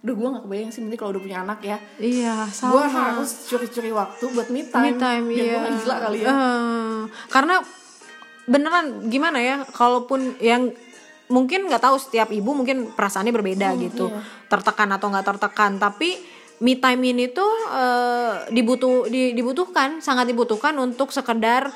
Duh 0.00 0.16
gue 0.16 0.28
gak 0.30 0.44
kebayang 0.44 0.70
sih 0.70 0.80
nanti 0.80 0.96
kalau 0.96 1.12
udah 1.12 1.20
punya 1.20 1.38
anak 1.40 1.60
ya. 1.60 1.76
Iya, 1.96 2.48
Gue 2.48 2.84
sama. 2.88 3.12
harus 3.12 3.44
curi-curi 3.44 3.92
waktu 3.92 4.24
buat 4.26 4.48
me 4.48 4.64
time. 4.64 4.84
Me 4.86 4.92
time, 4.96 5.24
Biar 5.28 5.36
iya. 5.38 5.52
gue 5.52 5.60
gak 5.60 5.74
gila 5.76 5.96
kali 6.00 6.18
ya. 6.18 6.28
Eh, 6.28 7.00
karena 7.28 7.54
beneran 8.46 8.86
gimana 9.06 9.38
ya, 9.38 9.56
kalaupun 9.68 10.40
yang 10.40 10.72
mungkin 11.28 11.70
nggak 11.70 11.78
tahu 11.80 11.94
setiap 11.96 12.28
ibu 12.28 12.50
mungkin 12.50 12.90
perasaannya 12.90 13.30
berbeda 13.30 13.70
gitu 13.78 14.10
tertekan 14.50 14.90
atau 14.90 15.14
nggak 15.14 15.22
tertekan 15.24 15.78
tapi 15.78 16.18
me 16.58 16.74
time 16.74 17.06
ini 17.06 17.30
tuh 17.30 17.46
eh, 17.70 18.50
dibutuh 18.50 19.06
di- 19.06 19.30
dibutuhkan 19.30 20.02
sangat 20.02 20.26
dibutuhkan 20.26 20.74
untuk 20.74 21.14
sekedar 21.14 21.70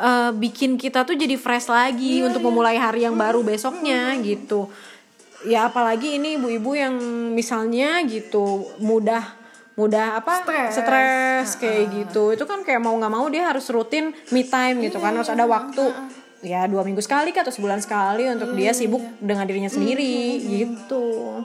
eh, 0.00 0.32
bikin 0.32 0.80
kita 0.80 1.04
tuh 1.04 1.14
jadi 1.14 1.36
fresh 1.36 1.68
lagi 1.68 2.24
untuk 2.24 2.40
memulai 2.40 2.80
hari 2.80 3.04
yang 3.04 3.12
baru 3.12 3.44
besoknya 3.44 4.16
gitu 4.24 4.72
ya 5.44 5.68
apalagi 5.68 6.18
ini 6.18 6.40
ibu-ibu 6.40 6.76
yang 6.76 6.94
misalnya 7.32 8.02
gitu 8.04 8.68
mudah 8.80 9.22
mudah 9.74 10.22
apa 10.22 10.46
Stres. 10.46 10.70
stres 10.78 11.48
kayak 11.58 11.84
gitu. 11.90 12.34
Itu 12.34 12.44
kan 12.46 12.62
kayak 12.62 12.80
mau 12.82 12.94
nggak 12.94 13.12
mau 13.12 13.26
dia 13.26 13.50
harus 13.50 13.66
rutin 13.70 14.14
me 14.30 14.46
time 14.46 14.82
gitu 14.86 14.98
kan. 15.02 15.14
Harus 15.14 15.30
ada 15.30 15.44
waktu 15.44 15.90
ya 16.44 16.68
dua 16.68 16.84
minggu 16.84 17.00
sekali 17.00 17.32
atau 17.32 17.50
sebulan 17.50 17.80
sekali 17.82 18.28
untuk 18.30 18.54
dia 18.54 18.70
sibuk 18.70 19.02
dengan 19.18 19.44
dirinya 19.44 19.70
sendiri 19.70 20.40
gitu. 20.46 21.42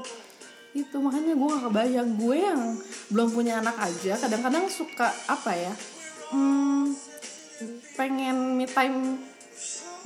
Itu 0.70 1.02
makanya 1.02 1.34
gue 1.34 1.48
gak 1.50 1.64
kebayang. 1.66 2.10
Gue 2.22 2.38
yang 2.46 2.62
belum 3.10 3.34
punya 3.34 3.58
anak 3.58 3.74
aja 3.82 4.14
kadang-kadang 4.22 4.70
suka 4.70 5.10
apa 5.26 5.58
ya 5.58 5.74
hmm, 6.34 6.94
pengen 7.98 8.58
me 8.58 8.66
time 8.70 9.18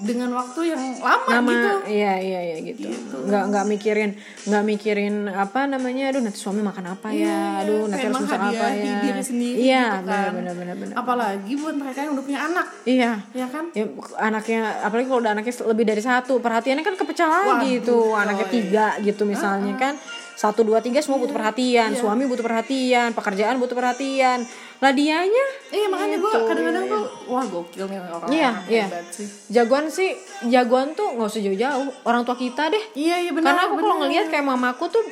dengan 0.01 0.29
waktu 0.33 0.73
yang 0.73 0.81
lama, 0.97 1.29
nama 1.29 1.51
gitu. 1.53 1.69
iya 1.93 2.13
iya 2.17 2.39
iya 2.53 2.57
gitu. 2.65 2.89
nggak 3.29 3.43
nggak 3.53 3.65
mikirin 3.69 4.11
nggak 4.49 4.63
mikirin 4.65 5.15
apa 5.29 5.69
namanya 5.69 6.09
aduh 6.09 6.21
nanti 6.25 6.39
suami 6.41 6.65
makan 6.65 6.97
apa 6.97 7.13
ya? 7.13 7.61
Aduh 7.61 7.85
nanti 7.85 8.09
harus 8.09 8.17
masak 8.25 8.41
apa 8.41 8.67
ya? 8.73 8.99
diri 9.05 9.21
sendiri 9.23 9.57
iya 9.61 9.85
gitu 10.01 10.09
kan. 10.09 10.31
benar 10.33 10.53
benar 10.57 10.75
benar. 10.81 10.95
Apalagi 10.97 11.53
buat 11.55 11.75
mereka 11.77 11.99
yang 12.03 12.11
udah 12.17 12.25
punya 12.25 12.39
anak. 12.41 12.65
Iya. 12.83 13.11
Ya 13.31 13.47
kan? 13.47 13.65
Ya 13.77 13.85
anaknya 14.17 14.61
apalagi 14.81 15.07
kalau 15.07 15.21
udah 15.21 15.31
anaknya 15.37 15.53
lebih 15.69 15.85
dari 15.85 16.01
satu 16.01 16.33
perhatiannya 16.41 16.83
kan 16.83 16.95
kepecah 16.97 17.27
lagi 17.29 17.81
tuh. 17.85 18.17
Anaknya 18.17 18.47
coy. 18.49 18.55
tiga 18.57 18.87
gitu 18.99 19.23
misalnya 19.23 19.73
kan 19.77 19.93
satu 20.33 20.65
dua 20.65 20.81
tiga 20.81 20.99
semua 20.99 21.21
butuh 21.21 21.33
perhatian. 21.33 21.93
Suami 21.93 22.25
butuh 22.25 22.41
perhatian 22.41 23.13
pekerjaan 23.13 23.61
butuh 23.61 23.77
perhatian. 23.77 24.41
Lah 24.81 24.91
dianya? 24.91 25.45
Iya 25.71 25.87
makanya 25.87 26.17
gue 26.19 26.31
kadang-kadang 26.43 26.85
tuh 26.91 27.03
wah 27.31 27.45
gokil 27.47 27.85
nih 27.87 27.99
orang 28.03 28.29
Iya, 28.29 28.51
iya. 28.67 28.85
sih. 29.13 29.27
Jagoan 29.47 29.87
sih 29.87 30.11
jagoan 30.51 30.91
tuh 30.97 31.15
nggak 31.15 31.29
usah 31.29 31.41
jauh-jauh. 31.41 31.87
Orang 32.03 32.27
tua 32.27 32.35
kita 32.35 32.67
deh. 32.67 32.83
Iya 32.97 33.23
iya 33.23 33.31
benar 33.31 33.55
karena 33.55 33.61
aku 33.71 33.75
kalau 33.79 33.95
ngelihat 34.03 34.27
kayak 34.27 34.43
mamaku 34.43 34.91
tuh 34.91 35.05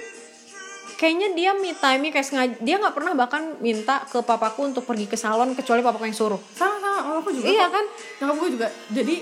kayaknya 1.00 1.34
dia 1.34 1.51
me 1.58 1.74
time 1.74 2.13
kayak 2.13 2.28
sengaja 2.28 2.54
dia 2.62 2.78
nggak 2.78 2.94
pernah 2.94 3.18
bahkan 3.18 3.58
minta 3.58 4.06
ke 4.06 4.22
papaku 4.22 4.70
untuk 4.70 4.86
pergi 4.86 5.10
ke 5.10 5.18
salon 5.18 5.58
kecuali 5.58 5.82
papaku 5.82 6.06
yang 6.06 6.18
suruh. 6.18 6.42
Sama 6.54 6.78
sama 6.78 7.18
aku 7.24 7.34
juga. 7.34 7.48
Iya 7.50 7.66
kan? 7.74 7.86
nyokap 8.22 8.36
gue 8.38 8.50
juga. 8.60 8.68
Jadi 8.94 9.16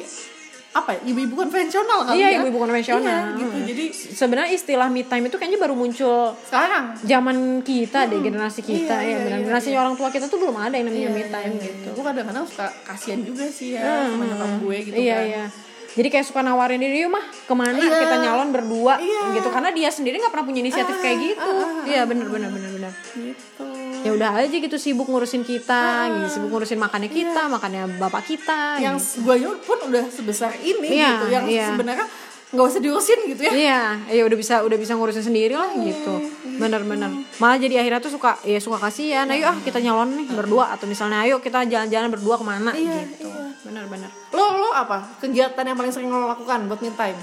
apa 0.79 0.91
ya, 0.93 1.01
ibu-ibu 1.05 1.36
konvensional 1.36 2.00
kali 2.03 2.15
iya 2.15 2.27
ya. 2.29 2.38
ibu-ibu 2.39 2.59
konvensional. 2.59 3.21
Iya, 3.29 3.38
gitu. 3.38 3.57
Jadi 3.65 3.83
sebenarnya 3.91 4.51
istilah 4.51 4.88
me 4.88 5.03
time 5.03 5.25
itu 5.25 5.36
kayaknya 5.36 5.59
baru 5.59 5.74
muncul 5.74 6.31
sekarang. 6.41 6.95
zaman 7.01 7.38
kita 7.62 8.05
deh 8.05 8.19
generasi 8.19 8.62
kita 8.62 8.95
Iya, 8.95 8.98
ya 8.98 9.05
iya, 9.05 9.17
benar 9.19 9.31
iya, 9.33 9.45
generasi 9.45 9.69
orang 9.74 9.93
tua 9.93 10.07
kita 10.07 10.25
tuh 10.25 10.38
belum 10.38 10.55
ada 10.55 10.74
yang 10.74 10.86
namanya 10.86 11.09
me 11.09 11.24
time 11.25 11.53
gitu. 11.57 11.88
gue 11.89 12.03
kadang-kadang 12.03 12.43
suka 12.43 12.67
kasihan 12.83 13.19
juga 13.19 13.45
sih 13.45 13.74
ya 13.74 13.83
sama 14.07 14.24
nyokap 14.25 14.51
gue 14.59 14.77
gitu 14.83 14.95
iya 14.98 15.15
kan. 15.15 15.25
iya. 15.25 15.45
Jadi 15.89 16.05
kayak 16.07 16.21
suka 16.24 16.39
nawarin 16.39 16.77
diri 16.77 17.01
yuk 17.01 17.09
mah 17.09 17.25
ke 17.25 17.50
mana 17.51 17.74
Iya. 17.74 17.98
kita 18.00 18.15
nyalon 18.19 18.50
berdua? 18.50 18.98
Iya. 19.00 19.33
gitu. 19.33 19.50
Karena 19.50 19.69
dia 19.69 19.89
sendiri 19.89 20.17
nggak 20.17 20.29
pernah 20.29 20.45
punya 20.45 20.62
inisiatif 20.62 20.95
kayak 20.95 21.17
gitu. 21.19 21.51
iya 21.86 22.05
benar 22.05 22.29
benar 22.29 22.50
benar 22.50 22.69
benar. 22.71 22.93
Gitu 23.12 23.65
ya 24.00 24.12
udah 24.12 24.29
aja 24.38 24.56
gitu 24.56 24.75
sibuk 24.75 25.06
ngurusin 25.06 25.44
kita 25.44 25.84
gitu 26.10 26.27
sibuk 26.29 26.50
ngurusin 26.50 26.79
makannya 26.79 27.08
kita 27.08 27.46
makannya 27.46 28.00
bapak 28.00 28.24
kita 28.25 28.79
yang 28.79 28.96
gitu. 28.96 29.24
gue 29.24 29.36
pun 29.60 29.77
udah 29.86 30.08
sebesar 30.08 30.56
ini 30.58 30.96
Iya, 30.96 31.10
gitu 31.10 31.25
yang 31.29 31.46
iya. 31.46 31.68
sebenarnya 31.70 32.08
nggak 32.50 32.65
usah 32.65 32.82
diurusin 32.82 33.20
gitu 33.29 33.41
ya. 33.46 33.51
Iya 33.53 33.82
ya 34.10 34.22
udah 34.25 34.34
bisa 34.34 34.65
udah 34.65 34.74
bisa 34.74 34.98
ngurusin 34.98 35.22
sendiri 35.22 35.53
lah 35.53 35.70
gitu. 35.75 36.13
bener-bener 36.58 37.08
malah 37.38 37.56
jadi 37.56 37.79
akhirnya 37.79 38.01
tuh 38.01 38.12
suka 38.12 38.36
ya 38.41 38.58
suka 38.58 38.75
kasihan 38.77 39.29
ayo 39.29 39.48
ah 39.48 39.58
kita 39.62 39.79
nyalon 39.79 40.12
nih 40.12 40.27
berdua 40.34 40.74
atau 40.74 40.84
misalnya 40.86 41.24
ayo 41.24 41.39
kita 41.39 41.63
jalan-jalan 41.63 42.10
berdua 42.10 42.36
ke 42.36 42.44
mana 42.44 42.72
Iya, 42.74 43.06
gitu. 43.06 43.29
bener-bener 43.63 44.10
lo 44.29 44.46
lo 44.58 44.70
apa? 44.72 45.03
Kegiatan 45.20 45.62
yang 45.62 45.75
paling 45.75 45.89
sering 45.89 46.10
lo 46.10 46.25
lakukan 46.25 46.65
buat 46.65 46.79
me 46.79 46.91
time 46.91 47.20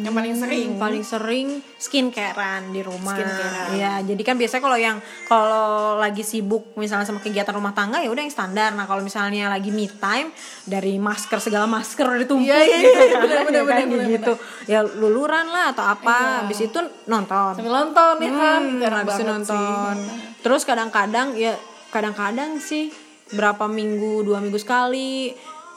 yang 0.00 0.14
paling 0.16 0.34
sering. 0.36 0.68
paling 0.80 1.04
sering 1.04 1.48
skincarean 1.76 2.72
di 2.72 2.80
rumah. 2.80 3.14
Skincarean. 3.16 3.68
ya 3.76 3.92
jadi 4.00 4.22
kan 4.24 4.36
biasanya 4.40 4.62
kalau 4.64 4.78
yang 4.80 4.96
kalau 5.28 5.96
lagi 6.00 6.24
sibuk 6.24 6.72
misalnya 6.80 7.04
sama 7.04 7.20
kegiatan 7.20 7.52
rumah 7.52 7.76
tangga 7.76 8.00
ya 8.00 8.08
udah 8.08 8.22
yang 8.24 8.32
standar. 8.32 8.72
Nah 8.72 8.88
kalau 8.88 9.04
misalnya 9.04 9.52
lagi 9.52 9.68
me 9.68 9.86
time 9.86 10.32
dari 10.64 10.96
masker 10.96 11.38
segala 11.38 11.68
masker 11.68 12.26
ditumpuk. 12.26 12.48
Iya, 12.48 12.58
iya, 12.64 12.78
gitu 12.80 13.00
iya, 13.00 13.18
bener, 13.20 13.38
bener, 13.46 13.62
ya 13.62 13.64
kan, 13.64 13.78
bener, 13.84 13.88
bener, 13.88 14.14
gitu 14.16 14.32
ya 14.66 14.80
luluran 14.82 15.46
lah 15.52 15.76
atau 15.76 15.84
apa. 15.84 16.44
Habis 16.44 16.70
itu 16.70 16.80
nonton. 17.06 17.52
Sambil 17.56 17.74
nonton 17.74 18.14
ya 18.20 18.32
kan. 18.32 18.62
Hmm, 18.64 18.94
habis 19.04 19.14
itu 19.20 19.24
nonton 19.28 19.94
sih. 19.96 20.18
terus 20.40 20.64
kadang-kadang 20.64 21.36
ya 21.36 21.52
kadang-kadang 21.92 22.56
sih 22.62 22.88
berapa 23.34 23.70
minggu 23.70 24.26
dua 24.26 24.42
minggu 24.42 24.58
sekali 24.58 25.30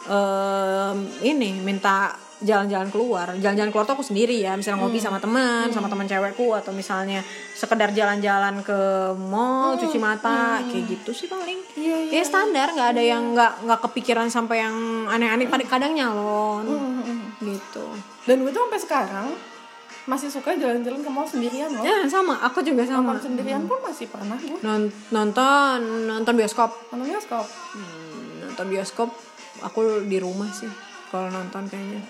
em, 0.09 0.97
ini 1.21 1.61
minta 1.61 2.13
jalan-jalan 2.43 2.91
keluar. 2.91 3.27
Jalan-jalan 3.39 3.71
keluar 3.71 3.85
tuh 3.87 3.95
aku 3.97 4.05
sendiri 4.05 4.35
ya. 4.37 4.53
Misalnya 4.53 4.83
ngopi 4.83 4.99
sama 4.99 5.17
teman 5.17 5.71
sama 5.71 5.87
teman 5.87 6.05
cewekku 6.05 6.51
atau 6.53 6.75
misalnya 6.75 7.23
sekedar 7.55 7.95
jalan-jalan 7.95 8.61
ke 8.61 8.79
mall 9.17 9.79
cuci 9.79 9.97
mata 9.97 10.59
kayak 10.67 10.85
gitu 10.91 11.11
sih 11.15 11.27
paling. 11.31 11.59
Iya, 11.79 12.13
ya 12.13 12.23
standar 12.23 12.75
nggak 12.75 12.89
ada 12.93 13.03
yang 13.03 13.33
nggak 13.33 13.53
nggak 13.65 13.79
kepikiran 13.89 14.27
sampai 14.27 14.61
yang 14.61 14.75
aneh-aneh 15.07 15.47
kadang-kadang 15.47 15.95
nyalon. 15.95 16.65
Gitu. 17.39 17.85
Dan 18.27 18.43
gue 18.43 18.51
tuh 18.51 18.61
sampai 18.67 18.81
sekarang 18.83 19.27
masih 20.03 20.27
suka 20.27 20.51
jalan-jalan 20.59 20.99
ke 20.99 21.09
mall 21.09 21.23
sendirian 21.23 21.71
loh. 21.71 21.83
Ya 21.83 22.03
sama. 22.11 22.35
Aku 22.51 22.59
juga 22.59 22.83
sama. 22.83 23.15
Nonton 23.15 23.33
sendirian 23.33 23.63
pun 23.63 23.79
masih 23.79 24.11
pernah 24.11 24.35
gue 24.35 24.59
Non- 24.59 24.91
nonton 25.15 25.79
nonton 26.11 26.33
bioskop. 26.35 26.75
Nonton 26.91 27.07
bioskop? 27.07 27.47
Hmm, 27.47 28.51
nonton 28.51 28.67
bioskop 28.67 29.09
aku 29.63 30.03
di 30.03 30.19
rumah 30.19 30.51
sih 30.51 30.67
kalau 31.07 31.31
nonton 31.31 31.63
kayaknya 31.71 32.03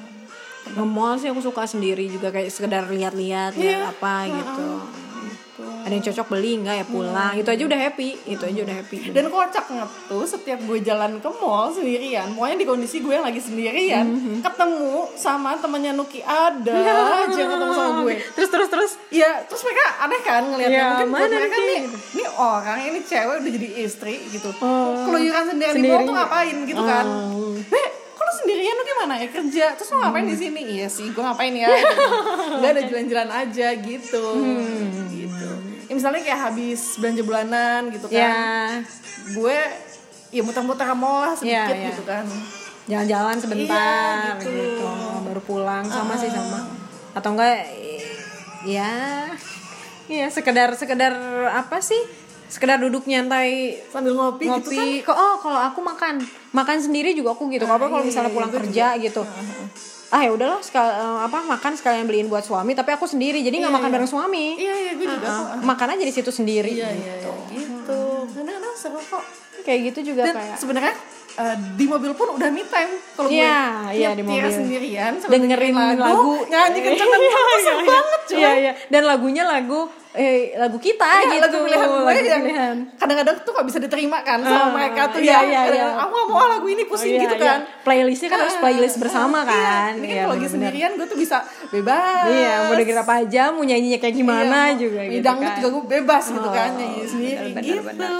nge 0.73 0.85
mall 0.85 1.15
sih 1.15 1.29
aku 1.29 1.39
suka 1.39 1.63
sendiri 1.63 2.05
juga 2.05 2.29
kayak 2.29 2.49
sekedar 2.49 2.83
lihat-lihat 2.85 3.53
lihat 3.53 3.91
apa 3.91 4.13
gitu. 4.25 4.69
Ada 5.83 5.91
yang 5.91 6.05
cocok 6.05 6.27
beli 6.29 6.51
enggak 6.55 6.75
ya 6.77 6.85
pulang. 6.85 7.35
Itu 7.35 7.45
aja 7.45 7.59
udah 7.61 7.75
happy 7.77 8.15
itu 8.25 8.39
aja 8.41 8.59
udah 8.63 8.75
happy. 8.79 8.97
Dan 9.11 9.27
kocaknya 9.27 9.83
tuh 10.07 10.23
setiap 10.23 10.59
gue 10.61 10.79
jalan 10.79 11.19
ke 11.19 11.29
mall 11.35 11.69
sendirian 11.69 12.31
pokoknya 12.31 12.55
di 12.55 12.65
kondisi 12.65 12.97
gue 12.99 13.11
yang 13.11 13.21
lagi 13.21 13.37
sendirian 13.37 14.05
Mhm. 14.07 14.39
ketemu 14.41 15.11
sama 15.13 15.59
temannya 15.59 15.91
Nuki 15.91 16.23
ada. 16.23 16.71
Aja 17.27 17.43
ketemu 17.43 17.73
sama 17.73 17.91
gue. 18.01 18.15
Terus 18.33 18.49
terus 18.49 18.69
terus? 18.69 18.91
Ya 19.09 19.43
terus 19.43 19.59
mereka 19.61 19.83
aneh 19.99 20.21
kan 20.21 20.41
ngeliatnya. 20.47 20.71
Ya, 20.73 20.87
mungkin 20.89 21.07
buat 21.11 21.19
mana 21.21 21.35
mereka 21.37 21.57
nih 21.59 21.79
ini 21.91 22.23
orang 22.33 22.79
ini 22.81 22.99
cewek 23.03 23.35
udah 23.37 23.51
jadi 23.53 23.67
istri 23.83 24.13
gitu. 24.31 24.49
Oh. 24.57 25.03
keluyuran 25.03 25.43
sendirian 25.45 25.75
di 25.75 25.79
Sendiri. 25.83 25.93
mall 25.93 26.07
tuh 26.07 26.15
ngapain 26.15 26.57
gitu 26.63 26.81
kan. 26.81 27.05
Oh. 27.05 27.51
Lu 27.52 27.52
sendirian 28.43 28.75
lu 28.75 28.83
gimana 28.83 29.13
ya 29.17 29.27
kerja? 29.31 29.65
Terus 29.73 29.89
lu 29.89 29.97
ngapain 29.97 30.27
di 30.27 30.35
sini? 30.35 30.61
Iya 30.75 30.87
sih 30.87 31.07
gue 31.09 31.23
ngapain 31.23 31.55
ya? 31.55 31.71
Nggak 32.59 32.71
ada 32.75 32.81
jalan-jalan 32.85 33.29
aja 33.31 33.67
gitu. 33.79 34.25
Hmm. 34.35 35.07
gitu. 35.09 35.49
Ya, 35.87 35.93
misalnya 35.95 36.21
kayak 36.21 36.41
habis 36.51 36.99
belanja 36.99 37.23
bulanan 37.23 37.81
gitu 37.89 38.05
kan. 38.07 38.19
Ya 38.19 38.35
gue 39.23 39.57
ya 40.33 40.41
muter-muter 40.41 40.83
ke 40.83 40.95
mall 40.97 41.31
lah 41.31 41.33
sedikit 41.37 41.71
Iya, 41.71 41.79
iya. 41.79 41.87
gitu 41.93 42.03
kan. 42.03 42.25
Jalan-jalan 42.83 43.35
sebentar 43.39 44.35
Iya, 44.35 44.43
gitu. 44.43 44.51
gitu. 44.51 44.87
baru 45.23 45.41
pulang 45.41 45.85
sama 45.87 46.13
sih 46.19 46.27
sama. 46.27 46.59
Atau 47.15 47.33
enggak 47.33 47.63
ya 48.63 49.27
ya 50.03 50.27
sekedar 50.27 50.75
sekedar 50.75 51.15
apa 51.47 51.79
sih 51.79 51.99
sekedar 52.53 52.77
duduk 52.77 53.09
nyantai 53.09 53.81
sambil 53.89 54.13
ngopi, 54.13 54.45
gitu 54.45 54.69
kan? 54.69 54.77
Ngopi 54.77 55.01
kok 55.01 55.17
oh 55.17 55.35
kalau 55.41 55.57
aku 55.57 55.81
makan. 55.81 56.21
Makan 56.53 56.77
sendiri 56.77 57.17
juga 57.17 57.33
aku 57.33 57.49
gitu. 57.49 57.65
Kalau 57.65 57.81
kalau 57.81 58.05
misalnya 58.05 58.29
pulang 58.29 58.53
kerja 58.53 58.93
gitu. 59.01 59.25
Ah 60.13 60.21
ya 60.21 60.29
udahlah 60.29 60.61
sekal, 60.61 60.85
eh, 60.85 61.19
apa 61.25 61.41
makan 61.41 61.73
sekalian 61.73 62.05
beliin 62.05 62.29
buat 62.29 62.45
suami 62.45 62.77
tapi 62.77 62.93
aku 62.93 63.09
sendiri. 63.09 63.41
Jadi 63.41 63.65
nggak 63.65 63.73
makan 63.73 63.89
bareng 63.89 64.05
suami. 64.05 64.53
Iya 64.61 64.73
iya 64.77 64.91
gue 64.93 65.07
juga. 65.09 65.25
Kok 65.25 65.41
Ah, 65.49 65.65
makan 65.65 65.87
aja 65.97 66.03
di 66.05 66.13
situ 66.13 66.29
sendiri. 66.29 66.69
Iya 66.69 66.93
iya 66.93 67.13
iya, 67.17 67.33
gitu. 67.49 68.01
Kadang-kadang 68.29 68.75
seru 68.77 69.01
kok. 69.01 69.25
Kayak 69.65 69.79
gitu 69.89 70.13
juga 70.13 70.29
dan 70.29 70.35
kayak. 70.37 70.57
sebenarnya 70.61 70.93
eh, 71.33 71.55
di 71.73 71.85
mobil 71.89 72.11
pun 72.13 72.37
udah 72.37 72.49
me 72.53 72.61
time 72.69 72.93
kalau 73.17 73.29
gue. 73.33 73.41
Iya, 73.41 73.65
iya, 73.89 74.09
di 74.13 74.21
mobil. 74.21 74.45
sendirian 74.53 75.13
dengerin 75.17 75.73
lagu, 75.97 76.45
nyanyi 76.45 76.79
kenceng-kenceng 76.85 77.61
seru 77.65 77.81
banget 77.81 78.21
cuy 78.29 78.37
Iya 78.37 78.51
iya. 78.61 78.71
Dan 78.93 79.01
lagunya 79.09 79.41
lagu 79.49 79.89
eh 80.13 80.53
lagu 80.53 80.77
kita 80.77 81.01
Iya, 81.01 81.25
gitu. 81.27 81.41
lagu 81.41 81.57
pilihan 81.65 81.89
gue 81.89 82.05
lagu 82.05 82.21
yang 82.23 82.43
pilihan. 82.43 82.75
kadang-kadang 82.95 83.35
tuh 83.41 83.51
gak 83.51 83.65
bisa 83.65 83.79
diterima 83.81 84.21
kan 84.21 84.39
sama 84.39 84.53
Ah, 84.55 84.69
mereka 84.69 85.09
tuh 85.09 85.19
iya, 85.19 85.41
ya 85.41 85.41
iya, 85.43 85.61
iya. 85.67 85.85
aku 85.97 86.13
gak 86.13 86.27
mau 86.29 86.37
ah, 86.37 86.47
lagu 86.53 86.67
ini 86.67 86.85
pusing 86.85 87.11
Oh, 87.11 87.17
iya, 87.17 87.23
gitu 87.25 87.35
iya. 87.35 87.45
kan. 87.47 87.59
Playlistnya 87.81 88.29
kan 88.29 88.39
harus 88.39 88.57
playlist 88.57 88.97
bersama 88.97 89.41
Iya, 89.41 89.49
kan. 89.49 89.91
Ini 89.91 90.05
kan 90.05 90.13
Iya, 90.13 90.21
kalau 90.21 90.35
lagi 90.35 90.47
sendirian 90.47 90.91
gue 90.93 91.07
tuh 91.07 91.17
bisa 91.17 91.37
bebas. 91.67 92.29
Iya 92.29 92.53
mau 92.63 92.73
dengerin 92.75 92.99
apa 92.99 93.13
aja 93.19 93.43
mau 93.49 93.63
nyanyinya 93.63 93.99
kayak 93.99 94.15
gimana 94.15 94.57
Iya, 94.69 94.77
juga 94.79 95.01
gitu 95.03 95.23
dangdut 95.23 95.47
kan. 95.47 95.57
juga 95.57 95.67
gue 95.71 95.83
bebas 95.91 96.23
gitu 96.29 96.45
Oh, 96.45 96.53
kan 96.53 96.69
nyanyi 96.71 97.01
sendiri 97.03 97.47
bener, 97.49 97.63
gitu. 97.63 97.81
bener. 97.83 98.11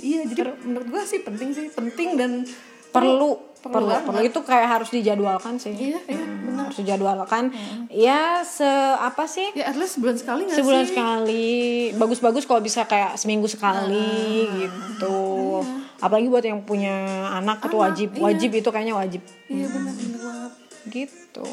Iya 0.00 0.20
jadi 0.26 0.40
menurut 0.64 0.88
gue 0.88 1.02
sih 1.04 1.20
penting 1.20 1.52
sih 1.52 1.68
penting 1.68 2.16
dan 2.16 2.42
perlu 2.88 3.38
perlu 3.60 3.74
perlu 3.76 3.92
banget. 3.92 4.06
perlu 4.08 4.22
itu 4.24 4.40
kayak 4.40 4.68
harus 4.72 4.88
dijadwalkan 4.88 5.54
sih. 5.60 5.72
Iya 5.76 6.00
iya 6.08 6.24
benar. 6.24 6.64
harus 6.68 6.78
dijadwalkan. 6.80 7.44
Ya 7.92 8.40
se 8.40 8.68
apa 8.96 9.28
sih? 9.28 9.52
Ya 9.52 9.68
at 9.68 9.76
least 9.76 10.00
sebulan 10.00 10.16
sekali 10.16 10.48
nggak 10.48 10.58
sebulan 10.58 10.82
sih? 10.84 10.88
sekali. 10.96 11.52
Bagus-bagus 11.94 12.44
kalau 12.48 12.64
bisa 12.64 12.88
kayak 12.88 13.20
seminggu 13.20 13.46
sekali 13.46 14.48
gitu. 14.56 15.60
Apalagi 16.00 16.32
buat 16.32 16.44
yang 16.44 16.64
punya 16.64 17.28
anak 17.36 17.60
itu 17.68 17.76
wajib. 17.76 18.08
wajib 18.16 18.50
itu 18.56 18.68
kayaknya 18.72 18.96
wajib. 18.96 19.20
Iya 19.52 19.66
benar 19.68 19.92
benar 19.92 20.20
banget. 20.24 20.52
Gitu. 20.88 21.46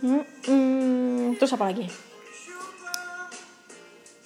Mm-mm. 0.00 1.36
terus 1.36 1.52
apa 1.54 1.70
lagi? 1.70 1.86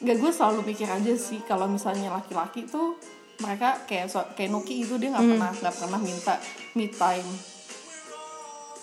Gak 0.05 0.17
gue 0.21 0.31
selalu 0.31 0.61
mikir 0.75 0.89
aja 0.89 1.15
sih 1.17 1.41
kalau 1.49 1.67
misalnya 1.67 2.13
laki-laki 2.13 2.67
tuh 2.69 2.99
mereka 3.37 3.83
kayak 3.85 4.07
so- 4.07 4.31
kayak 4.33 4.49
Noki 4.49 4.81
itu 4.81 4.95
dia 4.95 5.11
nggak 5.11 5.27
pernah 5.27 5.51
nggak 5.53 5.75
pernah 5.77 5.99
minta 5.99 6.35
me 6.73 6.87
time. 6.89 7.29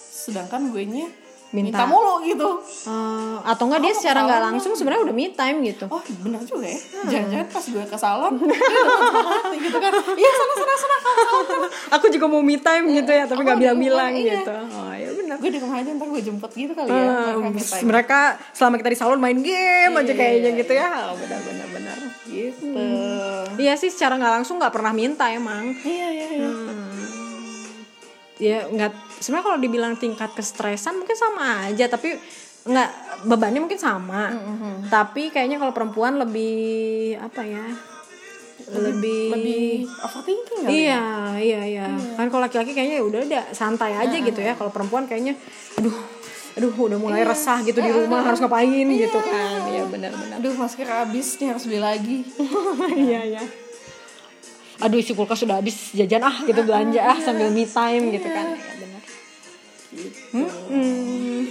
Sedangkan 0.02 0.68
gue 0.68 0.84
nya 0.86 1.08
Minta. 1.52 1.68
minta, 1.70 1.84
mulu 1.84 2.24
gitu. 2.24 2.48
Eh, 2.88 3.38
atau 3.44 3.68
enggak 3.68 3.82
dia 3.82 3.92
secara 3.92 4.24
nggak 4.24 4.42
langsung 4.46 4.72
sebenarnya 4.72 5.04
udah 5.04 5.12
me 5.14 5.28
time 5.30 5.60
gitu. 5.62 5.84
Oh 5.86 6.00
benar 6.24 6.40
juga 6.42 6.64
ya. 6.66 6.80
Jangan-jangan 7.06 7.48
pas 7.50 7.66
gue 7.66 7.84
ke 7.86 7.98
salon 7.98 8.34
gitu 9.60 9.78
kan. 9.78 9.92
Iya 9.92 10.32
sana 10.32 10.54
sana 10.56 10.76
sana 10.78 10.98
aku 11.92 12.08
juga 12.08 12.26
mau 12.26 12.40
me 12.40 12.56
time 12.56 12.88
gitu 12.94 13.12
ya 13.12 13.28
tapi 13.28 13.44
nggak 13.44 13.58
Oh, 13.58 13.62
bilang-bilang 13.62 14.12
iya. 14.14 14.40
gitu. 14.40 14.54
Oh 14.54 14.94
ya 14.94 15.10
gue 15.38 15.52
di 15.52 15.60
rumah 15.60 15.80
aja 15.80 15.92
ntar 15.94 16.08
gue 16.08 16.22
jemput 16.22 16.52
gitu 16.52 16.74
kali 16.74 16.90
ya 16.90 17.32
Eh, 17.32 17.36
mereka 17.40 17.76
mereka 17.86 18.20
selama 18.52 18.76
kita 18.80 18.90
di 18.90 18.98
salon 18.98 19.20
main 19.20 19.40
game 19.40 19.94
aja 19.94 20.12
Iya, 20.12 20.18
kayaknya 20.18 20.50
iya, 20.52 20.60
gitu 20.60 20.74
ya. 20.74 20.90
Oh, 21.12 21.16
benar 21.16 21.40
benar 21.46 21.68
benar. 21.70 21.98
Gitu. 22.26 22.68
Iya 23.56 23.74
sih 23.76 23.92
secara 23.92 24.16
nggak 24.16 24.34
langsung 24.42 24.56
nggak 24.58 24.74
pernah 24.74 24.92
minta 24.92 25.28
emang. 25.30 25.72
Iya 25.84 26.08
iya 26.10 26.28
iya. 26.32 26.50
Ya 28.42 28.60
nggak 28.66 29.22
sebenarnya 29.22 29.46
kalau 29.46 29.60
dibilang 29.62 29.94
tingkat 29.96 30.34
kestresan 30.34 30.98
mungkin 30.98 31.14
sama 31.14 31.70
aja 31.70 31.86
tapi 31.86 32.18
nggak 32.62 32.90
bebannya 33.30 33.62
mungkin 33.62 33.78
sama. 33.78 34.34
Tapi 34.90 35.30
kayaknya 35.30 35.62
kalau 35.62 35.72
perempuan 35.72 36.18
lebih 36.18 37.16
apa 37.22 37.46
ya 37.46 37.66
lebih, 38.72 39.36
lebih 39.36 39.68
overthinking 40.00 40.60
kali 40.64 40.88
ya? 40.88 41.04
iya 41.36 41.62
iya. 41.68 41.86
Iya. 41.92 42.16
Kan 42.16 42.28
kalau 42.32 42.48
laki-laki 42.48 42.72
kayaknya 42.72 43.02
ya 43.02 43.04
udah 43.04 43.20
udah 43.28 43.44
santai 43.52 43.92
aja 44.00 44.16
gitu 44.16 44.40
ya. 44.40 44.56
Kalau 44.56 44.72
perempuan 44.72 45.04
kayaknya 45.06 45.36
aduh 45.76 45.94
aduh 46.52 46.72
udah 46.76 47.00
mulai 47.00 47.24
resah 47.24 47.64
gitu 47.64 47.80
di 47.80 47.92
rumah 47.92 48.24
harus 48.24 48.40
ngapain 48.40 48.88
gitu 48.88 49.20
kan. 49.20 49.60
Iya 49.72 49.84
benar-benar 49.88 50.40
aduh 50.40 50.56
masker 50.56 50.88
habis 50.88 51.36
nih 51.40 51.48
harus 51.52 51.64
beli 51.68 51.82
lagi. 51.84 52.18
Iya 53.12 53.22
iya. 53.38 53.44
Aduh 54.82 54.98
isi 54.98 55.14
kulkas 55.14 55.44
sudah 55.44 55.60
habis 55.60 55.92
jajan 55.94 56.24
ah 56.24 56.38
gitu 56.48 56.62
belanja 56.64 57.02
ah 57.04 57.18
sambil 57.20 57.52
me 57.52 57.68
time 57.68 58.12
gitu 58.16 58.28
kan. 58.32 58.56
Ya 58.56 58.74
benar. 58.80 59.02
Gitu. 59.92 60.20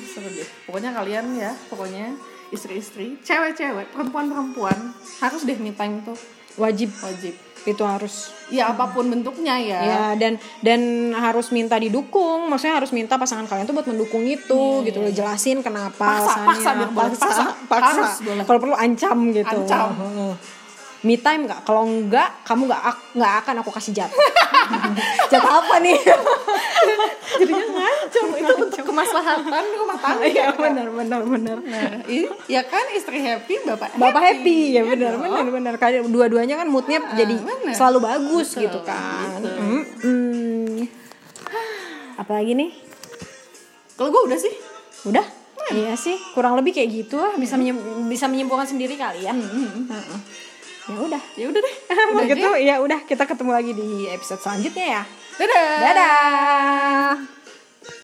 Seru 0.09 0.29
deh. 0.33 0.49
Pokoknya 0.65 0.91
kalian 0.97 1.27
ya 1.37 1.53
pokoknya 1.69 2.17
istri-istri 2.51 3.15
cewek-cewek 3.23 3.95
perempuan-perempuan 3.95 4.91
harus 5.23 5.47
deh 5.47 5.55
me 5.55 5.71
time 5.71 6.03
tuh 6.03 6.19
wajib. 6.57 6.91
Wajib. 6.97 7.35
Itu 7.61 7.85
harus. 7.85 8.33
Ya 8.49 8.73
apa 8.73 8.89
pun 8.89 9.07
bentuknya 9.07 9.55
ya. 9.57 9.81
Ya 9.81 10.05
dan 10.17 10.41
dan 10.61 10.81
harus 11.13 11.51
minta 11.51 11.77
didukung. 11.77 12.49
Maksudnya 12.49 12.81
harus 12.81 12.91
minta 12.91 13.15
pasangan 13.15 13.45
kalian 13.45 13.69
tuh 13.69 13.77
buat 13.77 13.85
mendukung 13.85 14.25
itu 14.25 14.81
gitu 14.83 14.99
loh. 14.99 15.13
jelasin 15.13 15.61
kenapa 15.61 16.25
Paksa, 16.25 16.41
paksa. 16.43 16.71
Paksa, 16.91 17.45
paksa. 17.69 17.93
Harus 17.93 18.13
boleh. 18.25 18.45
kalau 18.49 18.59
perlu 18.59 18.75
ancam 18.75 19.19
gitu. 19.31 19.61
Ancam. 19.61 19.93
Me 21.01 21.17
time 21.17 21.49
nggak? 21.49 21.61
Kalau 21.65 21.85
enggak 21.85 22.29
kamu 22.45 22.69
nggak 22.69 22.83
ak- 22.83 23.07
nggak 23.15 23.33
akan 23.41 23.55
aku 23.61 23.71
kasih 23.71 23.93
jatah. 23.95 24.21
Jatah 25.33 25.53
apa 25.61 25.81
nih 25.81 25.97
jadinya 27.33 27.67
ngancam 27.71 28.27
itu 28.33 28.53
untuk 28.59 28.85
kemaslahatan 28.85 29.65
rumah 29.77 29.97
tangga. 29.97 30.25
Iya 30.25 30.47
benar 30.53 30.89
benar 30.89 31.21
benar. 31.23 31.57
Nah 31.61 32.05
ya 32.47 32.63
kan 32.63 32.85
istri 32.91 33.19
happy 33.19 33.65
bapak 33.65 33.95
Bapak 33.95 34.23
happy 34.23 34.75
ya 34.75 34.83
benar 34.83 35.17
benar 35.17 35.47
benar. 35.47 35.75
Kayak 35.77 36.07
dua-duanya 36.07 36.57
kan 36.57 36.67
moodnya 36.67 36.99
jadi 37.15 37.35
benar. 37.37 37.75
selalu 37.75 37.99
bagus 38.01 38.55
gitu 38.55 38.81
kan. 38.83 39.41
Mm-mm. 39.41 40.85
apalagi 42.17 42.53
nih? 42.53 42.71
Kalau 43.95 44.09
gue 44.11 44.23
udah 44.27 44.39
sih. 44.39 44.55
Udah? 45.05 45.25
Iya. 45.71 45.95
Sih 45.95 46.17
kurang 46.33 46.55
lebih 46.55 46.73
kayak 46.73 46.89
gitu 46.91 47.17
lah. 47.17 47.33
Bisa 47.35 47.55
menyim- 47.55 47.81
bisa 48.07 48.27
menyimpulkan 48.27 48.67
sendiri 48.67 48.95
kali 48.95 49.25
ya. 49.25 49.33
Heeh. 49.33 50.19
ya 50.91 50.99
udah. 50.99 51.23
Ya 51.35 51.47
udah 51.47 51.61
deh. 51.61 51.75
Udah 52.11 52.25
gitu 52.27 52.49
ya 52.59 52.75
udah 52.79 53.01
kita 53.05 53.25
ketemu 53.25 53.51
lagi 53.51 53.73
di 53.73 53.89
episode 54.07 54.41
selanjutnya 54.41 54.87
ya 54.99 55.03
dadah. 55.41 55.77
Dadah 55.81 57.40